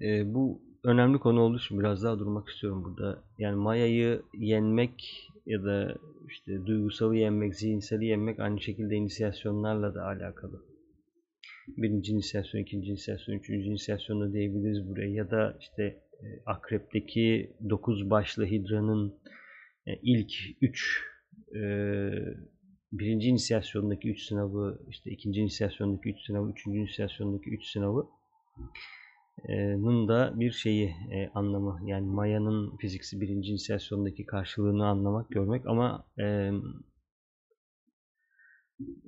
E, 0.02 0.34
bu 0.34 0.62
önemli 0.84 1.20
konu 1.20 1.42
olduğu 1.42 1.58
için 1.58 1.80
biraz 1.80 2.04
daha 2.04 2.20
durmak 2.20 2.50
istiyorum 2.50 2.84
burada. 2.84 3.24
Yani 3.38 3.56
Maya'yı 3.56 4.22
yenmek 4.34 5.28
ya 5.48 5.64
da 5.64 5.96
işte 6.28 6.66
duygusalı 6.66 7.16
yenmek, 7.16 7.56
zihinseli 7.56 8.06
yenmek 8.06 8.40
aynı 8.40 8.62
şekilde 8.62 8.96
inisiyasyonlarla 8.96 9.96
da 9.96 10.06
alakalı. 10.06 10.66
Birinci 11.68 12.12
inisiyasyon, 12.12 12.62
ikinci 12.62 12.90
inisiyasyon, 12.90 13.36
üçüncü 13.36 13.70
inisiyasyon 13.70 14.22
da 14.22 14.34
diyebiliriz 14.34 14.90
buraya. 14.90 15.10
Ya 15.14 15.32
da 15.32 15.58
işte 15.60 15.84
e, 16.24 16.26
akrepteki 16.46 17.52
dokuz 17.70 18.10
başlı 18.10 18.46
hidranın 18.46 19.20
ilk 20.02 20.34
üç 20.62 21.04
birinci 22.92 23.30
inisiyasyondaki 23.30 24.10
3 24.10 24.24
sınavı, 24.24 24.80
işte 24.90 25.12
ikinci 25.12 25.42
inisiyasyondaki 25.42 26.10
3 26.10 26.26
sınavı, 26.26 26.52
üçüncü 26.52 26.80
inisiyasyondaki 26.80 27.50
3 27.50 27.66
sınavı 27.66 28.08
nın 29.78 30.08
da 30.08 30.40
bir 30.40 30.52
şeyi 30.52 30.96
e, 31.12 31.30
anlamı 31.34 31.80
yani 31.90 32.08
Maya'nın 32.08 32.78
fiziksi 32.78 33.22
birinci 33.22 33.52
inisiyasyondaki 33.52 34.26
karşılığını 34.26 34.88
anlamak, 34.88 35.30
görmek 35.30 35.66
ama 35.68 36.06
e, 36.20 36.52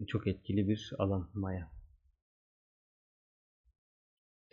çok 0.08 0.28
etkili 0.28 0.68
bir 0.68 0.92
alan 0.98 1.30
Maya. 1.34 1.72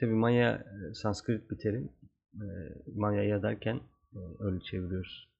Tabi 0.00 0.10
Maya 0.10 0.64
Sanskrit 0.94 1.50
bir 1.50 1.58
terim. 1.58 1.92
E, 2.34 2.46
Maya'ya 2.94 3.42
derken 3.42 3.80
e, 4.14 4.18
öyle 4.40 4.60
çeviriyoruz. 4.60 5.35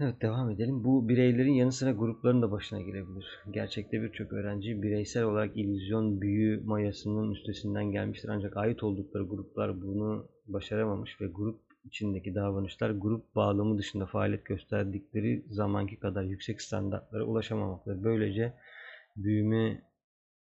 Evet 0.00 0.22
devam 0.22 0.50
edelim. 0.50 0.84
Bu 0.84 1.08
bireylerin 1.08 1.52
yanı 1.52 1.72
sıra 1.72 1.92
grupların 1.92 2.42
da 2.42 2.50
başına 2.50 2.80
girebilir. 2.80 3.26
Gerçekte 3.50 4.02
birçok 4.02 4.32
öğrenci 4.32 4.82
bireysel 4.82 5.22
olarak 5.22 5.56
illüzyon 5.56 6.20
büyü 6.20 6.62
mayasının 6.64 7.30
üstesinden 7.30 7.84
gelmiştir. 7.84 8.28
Ancak 8.28 8.56
ait 8.56 8.82
oldukları 8.82 9.24
gruplar 9.24 9.82
bunu 9.82 10.28
başaramamış 10.46 11.20
ve 11.20 11.26
grup 11.26 11.60
içindeki 11.84 12.34
davranışlar 12.34 12.90
grup 12.90 13.34
bağlamı 13.34 13.78
dışında 13.78 14.06
faaliyet 14.06 14.44
gösterdikleri 14.44 15.44
zamanki 15.50 15.98
kadar 15.98 16.24
yüksek 16.24 16.62
standartlara 16.62 17.24
ulaşamamaktadır. 17.24 18.04
Böylece 18.04 18.52
büyüme 19.16 19.82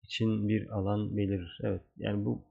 için 0.02 0.48
bir 0.48 0.68
alan 0.68 1.16
belirir. 1.16 1.58
Evet 1.62 1.82
yani 1.96 2.24
bu 2.24 2.47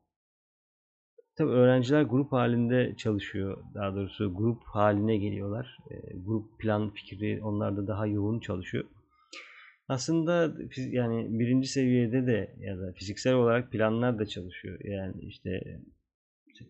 Tabii 1.37 1.51
öğrenciler 1.51 2.01
grup 2.01 2.31
halinde 2.31 2.93
çalışıyor. 2.97 3.63
Daha 3.73 3.95
doğrusu 3.95 4.35
grup 4.35 4.63
haline 4.63 5.17
geliyorlar. 5.17 5.77
E, 5.91 6.17
grup 6.25 6.59
plan 6.59 6.89
fikri 6.89 7.43
onlarda 7.43 7.87
daha 7.87 8.07
yoğun 8.07 8.39
çalışıyor. 8.39 8.83
Aslında 9.87 10.53
yani 10.77 11.39
birinci 11.39 11.67
seviyede 11.67 12.27
de 12.27 12.55
ya 12.59 12.79
da 12.79 12.91
fiziksel 12.91 13.33
olarak 13.33 13.71
planlar 13.71 14.19
da 14.19 14.25
çalışıyor. 14.25 14.79
Yani 14.83 15.13
işte 15.21 15.79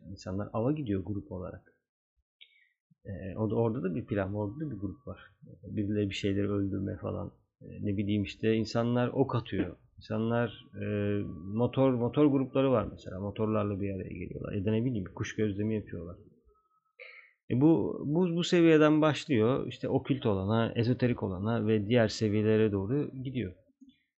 insanlar 0.09 0.49
ava 0.53 0.71
gidiyor 0.71 1.03
grup 1.05 1.31
olarak. 1.31 1.73
E, 3.05 3.35
o 3.37 3.49
da, 3.49 3.55
orada 3.55 3.83
da 3.83 3.95
bir 3.95 4.05
plan, 4.05 4.33
orada 4.33 4.59
da 4.59 4.71
bir 4.71 4.79
grup 4.79 5.07
var. 5.07 5.19
Birileri 5.63 6.09
bir 6.09 6.15
şeyleri 6.15 6.49
öldürme 6.49 6.97
falan. 6.97 7.31
Ne 7.61 7.97
bileyim 7.97 8.23
işte 8.23 8.53
insanlar 8.53 9.07
ok 9.07 9.35
atıyor. 9.35 9.75
İnsanlar 9.97 10.65
e, 10.81 10.85
motor 11.53 11.93
motor 11.93 12.25
grupları 12.25 12.71
var 12.71 12.87
mesela. 12.91 13.19
Motorlarla 13.19 13.81
bir 13.81 13.95
araya 13.95 14.09
geliyorlar. 14.09 14.53
Ya 14.53 14.65
da 14.65 14.71
ne 14.71 14.85
bileyim 14.85 15.05
kuş 15.15 15.35
gözlemi 15.35 15.75
yapıyorlar. 15.75 16.15
E 17.51 17.61
bu, 17.61 18.01
bu, 18.05 18.35
bu 18.35 18.43
seviyeden 18.43 19.01
başlıyor. 19.01 19.67
İşte 19.67 19.89
okült 19.89 20.25
olana, 20.25 20.73
ezoterik 20.75 21.23
olana 21.23 21.67
ve 21.67 21.87
diğer 21.87 22.07
seviyelere 22.07 22.71
doğru 22.71 23.11
gidiyor. 23.23 23.53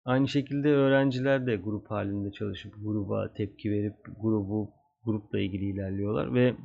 Aynı 0.06 0.28
şekilde 0.28 0.70
öğrenciler 0.70 1.48
de 1.48 1.56
grup 1.56 1.92
halinde 1.92 2.32
çalışıp 2.32 2.74
gruba 2.84 3.34
tepki 3.34 3.72
verip 3.72 3.96
grubu 4.22 4.72
grupla 5.06 5.40
ilgili 5.40 5.66
ilerliyorlar 5.66 6.34
ve 6.34 6.56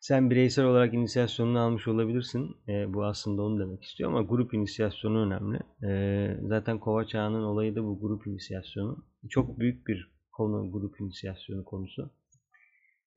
sen 0.00 0.30
bireysel 0.30 0.64
olarak 0.64 0.94
inisiyasyonunu 0.94 1.58
almış 1.60 1.88
olabilirsin. 1.88 2.56
E, 2.68 2.94
bu 2.94 3.04
aslında 3.04 3.42
onu 3.42 3.60
demek 3.60 3.82
istiyor 3.84 4.10
ama 4.10 4.22
grup 4.22 4.54
inisiyasyonu 4.54 5.26
önemli. 5.26 5.58
E, 5.82 6.40
zaten 6.48 6.78
kova 6.78 7.06
çağının 7.06 7.42
olayı 7.42 7.74
da 7.74 7.84
bu 7.84 8.00
grup 8.00 8.26
inisiyasyonu. 8.26 9.04
Çok 9.28 9.58
büyük 9.58 9.86
bir 9.86 10.12
konu 10.32 10.72
grup 10.72 11.00
inisiyasyonu 11.00 11.64
konusu. 11.64 12.10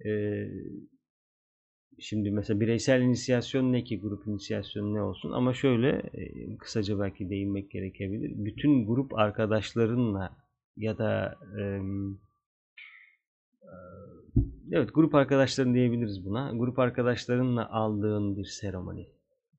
E, 0.06 0.10
Şimdi 2.00 2.32
mesela 2.32 2.60
bireysel 2.60 3.02
inisiyasyon 3.02 3.74
ne 3.74 3.84
ki 3.84 4.00
grup 4.00 4.28
inisiyasyonu 4.28 4.94
ne 4.94 5.02
olsun 5.02 5.32
ama 5.32 5.54
şöyle 5.54 5.90
e, 5.90 6.58
kısaca 6.58 7.00
belki 7.00 7.30
değinmek 7.30 7.72
gerekebilir. 7.72 8.32
Bütün 8.46 8.88
grup 8.88 9.18
arkadaşlarınla 9.18 10.38
ya 10.78 10.98
da 10.98 11.36
e, 11.60 11.82
evet 14.72 14.90
grup 14.94 15.16
arkadaşların 15.16 15.74
diyebiliriz 15.74 16.26
buna. 16.26 16.52
Grup 16.52 16.80
arkadaşlarınla 16.80 17.70
aldığın 17.70 18.38
bir 18.38 18.46
seremoni. 18.46 19.10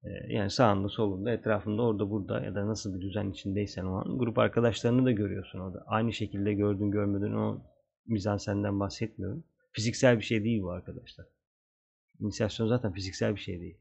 E, 0.05 0.09
yani 0.29 0.51
sağında 0.51 0.89
solunda 0.89 1.33
etrafında 1.33 1.83
orada 1.83 2.11
burada 2.11 2.41
ya 2.41 2.55
da 2.55 2.67
nasıl 2.67 2.95
bir 2.95 3.01
düzen 3.01 3.31
içindeysen 3.31 3.85
o 3.85 3.95
an 3.95 4.19
grup 4.19 4.39
arkadaşlarını 4.39 5.05
da 5.05 5.11
görüyorsun 5.11 5.59
orada. 5.59 5.85
Aynı 5.87 6.13
şekilde 6.13 6.55
gördün 6.55 6.91
görmedin 6.91 7.33
o 7.33 7.63
mizansenden 8.07 8.81
bahsetmiyorum. 8.81 9.45
Fiziksel 9.73 10.19
bir 10.19 10.25
şey 10.25 10.45
değil 10.45 10.63
bu 10.63 10.71
arkadaşlar. 10.71 11.27
İnisiyasyon 12.21 12.67
zaten 12.67 12.93
fiziksel 12.93 13.35
bir 13.35 13.41
şey 13.41 13.61
değil. 13.61 13.79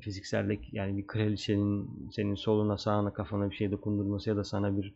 Fiziksellik 0.00 0.74
yani 0.74 0.98
bir 0.98 1.06
kraliçenin 1.06 2.08
senin 2.10 2.34
soluna 2.34 2.76
sağına 2.76 3.12
kafana 3.12 3.50
bir 3.50 3.54
şey 3.54 3.70
dokundurması 3.70 4.30
ya 4.30 4.36
da 4.36 4.44
sana 4.44 4.76
bir 4.76 4.94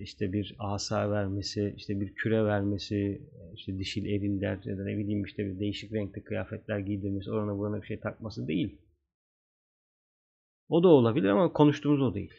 işte 0.00 0.32
bir 0.32 0.56
asa 0.58 1.10
vermesi, 1.10 1.74
işte 1.76 2.00
bir 2.00 2.14
küre 2.14 2.44
vermesi, 2.44 3.22
işte 3.54 3.78
dişil 3.78 4.06
eriller 4.06 4.58
ya 4.64 4.78
da 4.78 4.84
ne 4.84 4.98
bileyim 4.98 5.24
işte 5.24 5.46
bir 5.46 5.58
değişik 5.58 5.92
renkli 5.92 6.24
kıyafetler 6.24 6.78
giydirmesi, 6.78 7.30
orana 7.30 7.58
burana 7.58 7.82
bir 7.82 7.86
şey 7.86 8.00
takması 8.00 8.48
değil. 8.48 8.78
O 10.68 10.82
da 10.82 10.88
olabilir 10.88 11.28
ama 11.28 11.52
konuştuğumuz 11.52 12.02
o 12.02 12.14
değil. 12.14 12.34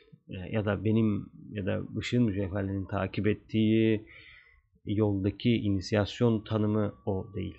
Ya 0.50 0.66
da 0.66 0.86
benim 0.86 1.30
ya 1.52 1.66
da 1.66 1.82
Işığın 2.00 2.24
Mücevherlerinin 2.24 2.86
takip 2.86 3.28
ettiği 3.28 4.06
yoldaki 4.86 5.56
inisiyasyon 5.56 6.44
tanımı 6.44 6.94
o 7.06 7.28
değil 7.36 7.58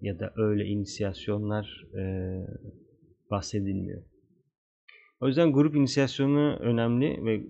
ya 0.00 0.18
da 0.18 0.32
öyle 0.36 0.64
inisiyasyonlar 0.64 1.86
e, 1.94 2.02
bahsedilmiyor. 3.30 4.02
O 5.20 5.26
yüzden 5.26 5.52
grup 5.52 5.76
inisiyasyonu 5.76 6.56
önemli 6.56 7.24
ve 7.24 7.42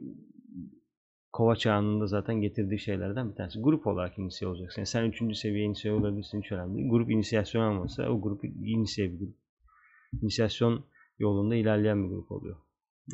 kova 1.32 1.56
çağının 1.56 2.00
da 2.00 2.06
zaten 2.06 2.40
getirdiği 2.40 2.78
şeylerden 2.78 3.30
bir 3.30 3.34
tanesi. 3.34 3.60
Grup 3.60 3.86
olarak 3.86 4.18
inisiye 4.18 4.50
olacaksın. 4.50 4.80
Yani 4.80 4.86
sen 4.86 5.04
üçüncü 5.04 5.34
seviye 5.34 5.64
inisiye 5.64 5.94
olabilirsin 5.94 6.42
hiç 6.42 6.52
önemli 6.52 6.76
değil. 6.76 6.90
Grup 6.90 7.10
inisiyasyon 7.10 7.62
olmasa 7.62 8.08
o 8.08 8.20
grup 8.20 8.44
inisiye 8.44 9.12
bir 9.12 9.18
grup. 9.18 9.36
İnisiyasyon 10.22 10.84
yolunda 11.18 11.54
ilerleyen 11.54 12.04
bir 12.04 12.08
grup 12.08 12.32
oluyor. 12.32 12.56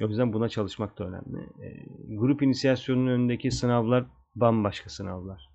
O 0.02 0.08
yüzden 0.08 0.32
buna 0.32 0.48
çalışmak 0.48 0.98
da 0.98 1.04
önemli. 1.04 1.38
E, 1.62 1.84
grup 2.08 2.42
inisiyasyonunun 2.42 3.06
önündeki 3.06 3.50
sınavlar 3.50 4.06
bambaşka 4.36 4.90
sınavlar 4.90 5.48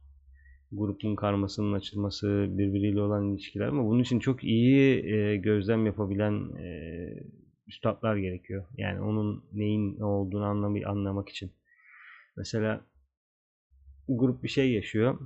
grubun 0.77 1.15
karmasının 1.15 1.73
açılması, 1.73 2.45
birbiriyle 2.49 3.01
olan 3.01 3.31
ilişkiler 3.31 3.67
ama 3.67 3.85
bunun 3.85 4.01
için 4.01 4.19
çok 4.19 4.43
iyi 4.43 5.05
e, 5.05 5.37
gözlem 5.37 5.85
yapabilen 5.85 6.57
e, 6.57 7.07
üstadlar 7.67 8.15
gerekiyor. 8.15 8.65
Yani 8.77 9.01
onun 9.01 9.43
neyin 9.53 9.99
ne 9.99 10.05
olduğunu 10.05 10.43
anlamı, 10.43 10.79
anlamak 10.85 11.29
için. 11.29 11.51
Mesela 12.37 12.85
grup 14.07 14.43
bir 14.43 14.49
şey 14.49 14.71
yaşıyor. 14.71 15.19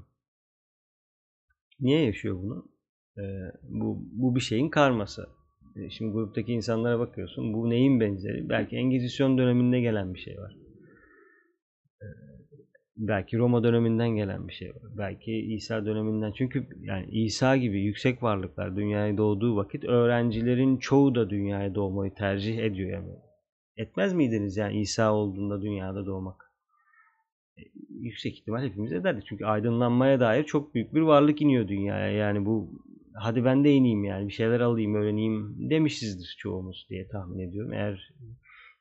Niye 1.79 2.05
yaşıyor 2.05 2.35
bunu? 2.41 2.71
E, 3.17 3.23
bu, 3.63 3.99
bu 4.11 4.35
bir 4.35 4.41
şeyin 4.41 4.69
karması. 4.69 5.29
E, 5.75 5.89
şimdi 5.89 6.11
gruptaki 6.11 6.53
insanlara 6.53 6.99
bakıyorsun. 6.99 7.53
Bu 7.53 7.69
neyin 7.69 7.99
benzeri? 7.99 8.49
Belki 8.49 8.75
Engizisyon 8.75 9.37
döneminde 9.37 9.81
gelen 9.81 10.13
bir 10.13 10.19
şey 10.19 10.37
var. 10.37 10.57
E, 12.01 12.07
belki 12.97 13.37
Roma 13.37 13.63
döneminden 13.63 14.09
gelen 14.09 14.47
bir 14.47 14.53
şey 14.53 14.69
var. 14.69 14.83
Belki 14.97 15.31
İsa 15.33 15.85
döneminden. 15.85 16.31
Çünkü 16.31 16.67
yani 16.81 17.05
İsa 17.11 17.57
gibi 17.57 17.81
yüksek 17.81 18.23
varlıklar 18.23 18.75
dünyaya 18.75 19.17
doğduğu 19.17 19.55
vakit 19.55 19.83
öğrencilerin 19.83 20.77
çoğu 20.77 21.15
da 21.15 21.29
dünyaya 21.29 21.75
doğmayı 21.75 22.13
tercih 22.13 22.57
ediyor 22.57 22.89
yani. 22.89 23.15
Etmez 23.77 24.13
miydiniz 24.13 24.57
yani 24.57 24.79
İsa 24.79 25.13
olduğunda 25.13 25.61
dünyada 25.61 26.05
doğmak? 26.05 26.46
Yüksek 27.89 28.33
ihtimal 28.33 28.63
hepimiz 28.63 28.91
ederdik. 28.91 29.23
Çünkü 29.29 29.45
aydınlanmaya 29.45 30.19
dair 30.19 30.43
çok 30.43 30.75
büyük 30.75 30.93
bir 30.93 31.01
varlık 31.01 31.41
iniyor 31.41 31.67
dünyaya. 31.67 32.11
Yani 32.11 32.45
bu 32.45 32.81
hadi 33.13 33.45
ben 33.45 33.63
de 33.63 33.71
ineyim 33.73 34.03
yani 34.03 34.27
bir 34.27 34.33
şeyler 34.33 34.59
alayım 34.59 34.95
öğreneyim 34.95 35.69
demişizdir 35.69 36.35
çoğumuz 36.39 36.87
diye 36.89 37.07
tahmin 37.07 37.39
ediyorum. 37.39 37.73
Eğer 37.73 38.13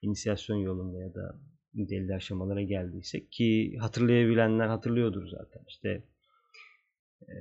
inisiyasyon 0.03 0.57
yolunda 0.57 0.99
ya 0.99 1.15
da 1.15 1.41
belli 1.75 2.15
aşamalara 2.15 2.63
geldiysek 2.63 3.33
ki 3.33 3.77
hatırlayabilenler 3.81 4.67
hatırlıyordur 4.67 5.29
zaten. 5.29 5.63
İşte 5.69 6.03
e, 7.23 7.35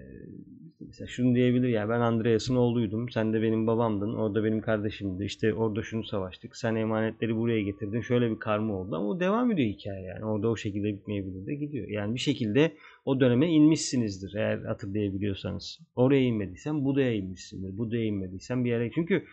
mesela 0.80 1.08
şunu 1.08 1.36
diyebilir 1.36 1.68
ya 1.68 1.90
ben 1.90 2.00
Andreas'ın 2.00 2.56
oğluydum. 2.56 3.10
Sen 3.10 3.34
de 3.34 3.42
benim 3.42 3.68
babamdın. 3.68 4.14
Orada 4.14 4.44
benim 4.44 4.62
kardeşimdi. 4.62 5.26
İşte 5.26 5.54
orada 5.54 5.84
şunu 5.84 6.04
savaştık. 6.04 6.56
Sen 6.58 6.76
emanetleri 6.76 7.36
buraya 7.36 7.62
getirdin. 7.62 8.02
Şöyle 8.02 8.32
bir 8.32 8.40
karma 8.40 8.74
oldu 8.74 8.96
ama 8.96 9.08
o 9.08 9.20
devam 9.20 9.52
ediyor 9.52 9.70
hikaye 9.70 10.02
yani. 10.02 10.26
Orada 10.26 10.50
o 10.50 10.56
şekilde 10.56 10.94
bitmeyebilir 10.94 11.46
de 11.46 11.56
gidiyor. 11.56 11.88
Yani 11.88 12.14
bir 12.14 12.20
şekilde 12.20 12.78
o 13.06 13.20
döneme 13.20 13.52
inmişsinizdir 13.52 14.36
eğer 14.36 14.58
hatırlayabiliyorsanız. 14.58 15.80
Oraya 15.96 16.22
inmediysen 16.22 16.86
Buda'ya 16.86 17.14
inmişsindir. 17.14 17.78
Buda'ya 17.78 18.04
inmediysen 18.04 18.66
bir 18.66 18.70
yere. 18.70 18.92
Çünkü 18.92 19.26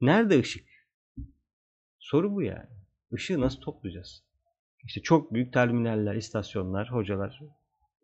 nerede 0.00 0.38
ışık? 0.38 0.64
Soru 1.98 2.34
bu 2.34 2.42
yani. 2.42 2.68
Işığı 3.12 3.40
nasıl 3.40 3.60
toplayacağız? 3.60 4.24
İşte 4.84 5.00
çok 5.00 5.34
büyük 5.34 5.52
terminaller, 5.52 6.14
istasyonlar, 6.14 6.92
hocalar 6.92 7.40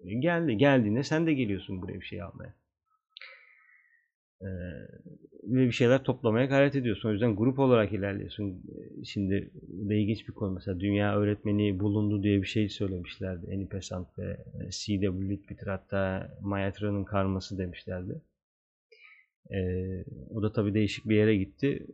e, 0.04 0.14
geldi. 0.14 0.56
Geldiğinde 0.56 1.02
sen 1.02 1.26
de 1.26 1.34
geliyorsun 1.34 1.82
buraya 1.82 2.00
bir 2.00 2.06
şey 2.06 2.22
almaya. 2.22 2.54
Ee, 4.42 4.46
ve 5.42 5.66
bir 5.66 5.72
şeyler 5.72 6.02
toplamaya 6.02 6.46
gayret 6.46 6.76
ediyorsun. 6.76 7.08
O 7.08 7.12
yüzden 7.12 7.37
grup 7.37 7.58
olarak 7.58 7.92
ilerliyorsun. 7.92 8.50
E, 8.50 9.04
şimdi 9.04 9.50
de 9.68 9.98
ilginç 9.98 10.28
bir 10.28 10.32
konu. 10.32 10.54
Mesela 10.54 10.80
dünya 10.80 11.16
öğretmeni 11.16 11.80
bulundu 11.80 12.22
diye 12.22 12.42
bir 12.42 12.46
şey 12.46 12.68
söylemişlerdi. 12.68 13.46
Eni 13.50 13.68
Pesant 13.68 14.18
ve 14.18 14.37
C.W. 14.70 15.28
Litbitter 15.28 15.66
hatta 15.66 16.30
Mayatra'nın 16.40 17.04
karması 17.04 17.58
demişlerdi. 17.58 18.20
Ee, 19.50 20.04
o 20.30 20.42
da 20.42 20.52
tabii 20.52 20.74
değişik 20.74 21.08
bir 21.08 21.16
yere 21.16 21.37
gitti 21.37 21.87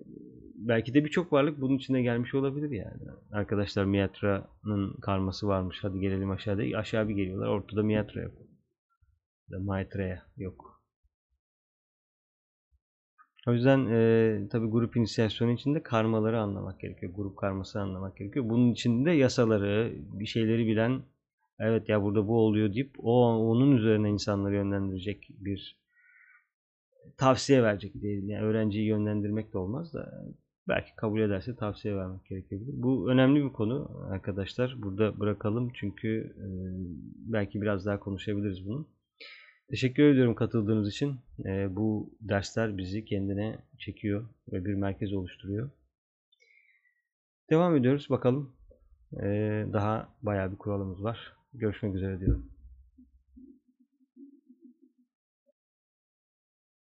belki 0.54 0.94
de 0.94 1.04
birçok 1.04 1.32
varlık 1.32 1.60
bunun 1.60 1.76
içine 1.76 2.02
gelmiş 2.02 2.34
olabilir 2.34 2.70
yani. 2.70 3.02
Arkadaşlar 3.32 3.84
Miatra'nın 3.84 4.94
karması 5.00 5.48
varmış. 5.48 5.78
Hadi 5.82 6.00
gelelim 6.00 6.30
aşağıda. 6.30 6.78
Aşağı 6.78 7.08
bir 7.08 7.14
geliyorlar. 7.14 7.48
Ortada 7.48 7.82
Miatra 7.82 8.22
yok. 8.22 8.32
Maitreya 9.48 10.22
yok. 10.36 10.74
O 13.46 13.52
yüzden 13.52 13.86
e, 13.86 14.48
tabi 14.48 14.66
grup 14.66 14.96
inisiyasyonu 14.96 15.52
içinde 15.52 15.82
karmaları 15.82 16.40
anlamak 16.40 16.80
gerekiyor. 16.80 17.12
Grup 17.14 17.36
karması 17.36 17.80
anlamak 17.80 18.16
gerekiyor. 18.16 18.48
Bunun 18.48 18.72
içinde 18.72 19.10
yasaları, 19.10 19.92
bir 19.96 20.26
şeyleri 20.26 20.66
bilen 20.66 21.02
evet 21.58 21.88
ya 21.88 22.02
burada 22.02 22.28
bu 22.28 22.38
oluyor 22.38 22.74
deyip 22.74 22.94
o 22.98 23.24
onun 23.24 23.76
üzerine 23.76 24.10
insanları 24.10 24.54
yönlendirecek 24.54 25.28
bir 25.30 25.84
tavsiye 27.16 27.62
verecek 27.62 27.94
diyelim. 27.94 28.30
Yani 28.30 28.44
öğrenciyi 28.44 28.86
yönlendirmek 28.86 29.52
de 29.52 29.58
olmaz 29.58 29.94
da 29.94 30.24
belki 30.68 30.96
kabul 30.96 31.20
ederse 31.20 31.56
tavsiye 31.56 31.96
vermek 31.96 32.24
gerekebilir. 32.24 32.72
Bu 32.76 33.10
önemli 33.10 33.44
bir 33.44 33.52
konu 33.52 34.06
arkadaşlar. 34.10 34.74
Burada 34.82 35.20
bırakalım 35.20 35.70
çünkü 35.74 36.34
e, 36.38 36.46
belki 37.32 37.62
biraz 37.62 37.86
daha 37.86 38.00
konuşabiliriz 38.00 38.66
bunu. 38.66 38.88
Teşekkür 39.70 40.02
ediyorum 40.02 40.34
katıldığınız 40.34 40.88
için. 40.88 41.16
E, 41.44 41.76
bu 41.76 42.16
dersler 42.20 42.78
bizi 42.78 43.04
kendine 43.04 43.58
çekiyor 43.78 44.28
ve 44.52 44.64
bir 44.64 44.74
merkez 44.74 45.12
oluşturuyor. 45.12 45.70
Devam 47.50 47.76
ediyoruz 47.76 48.06
bakalım. 48.10 48.56
E, 49.22 49.26
daha 49.72 50.08
bayağı 50.22 50.52
bir 50.52 50.56
kuralımız 50.56 51.04
var. 51.04 51.32
Görüşmek 51.54 51.94
üzere 51.94 52.20
diyorum. 52.20 52.53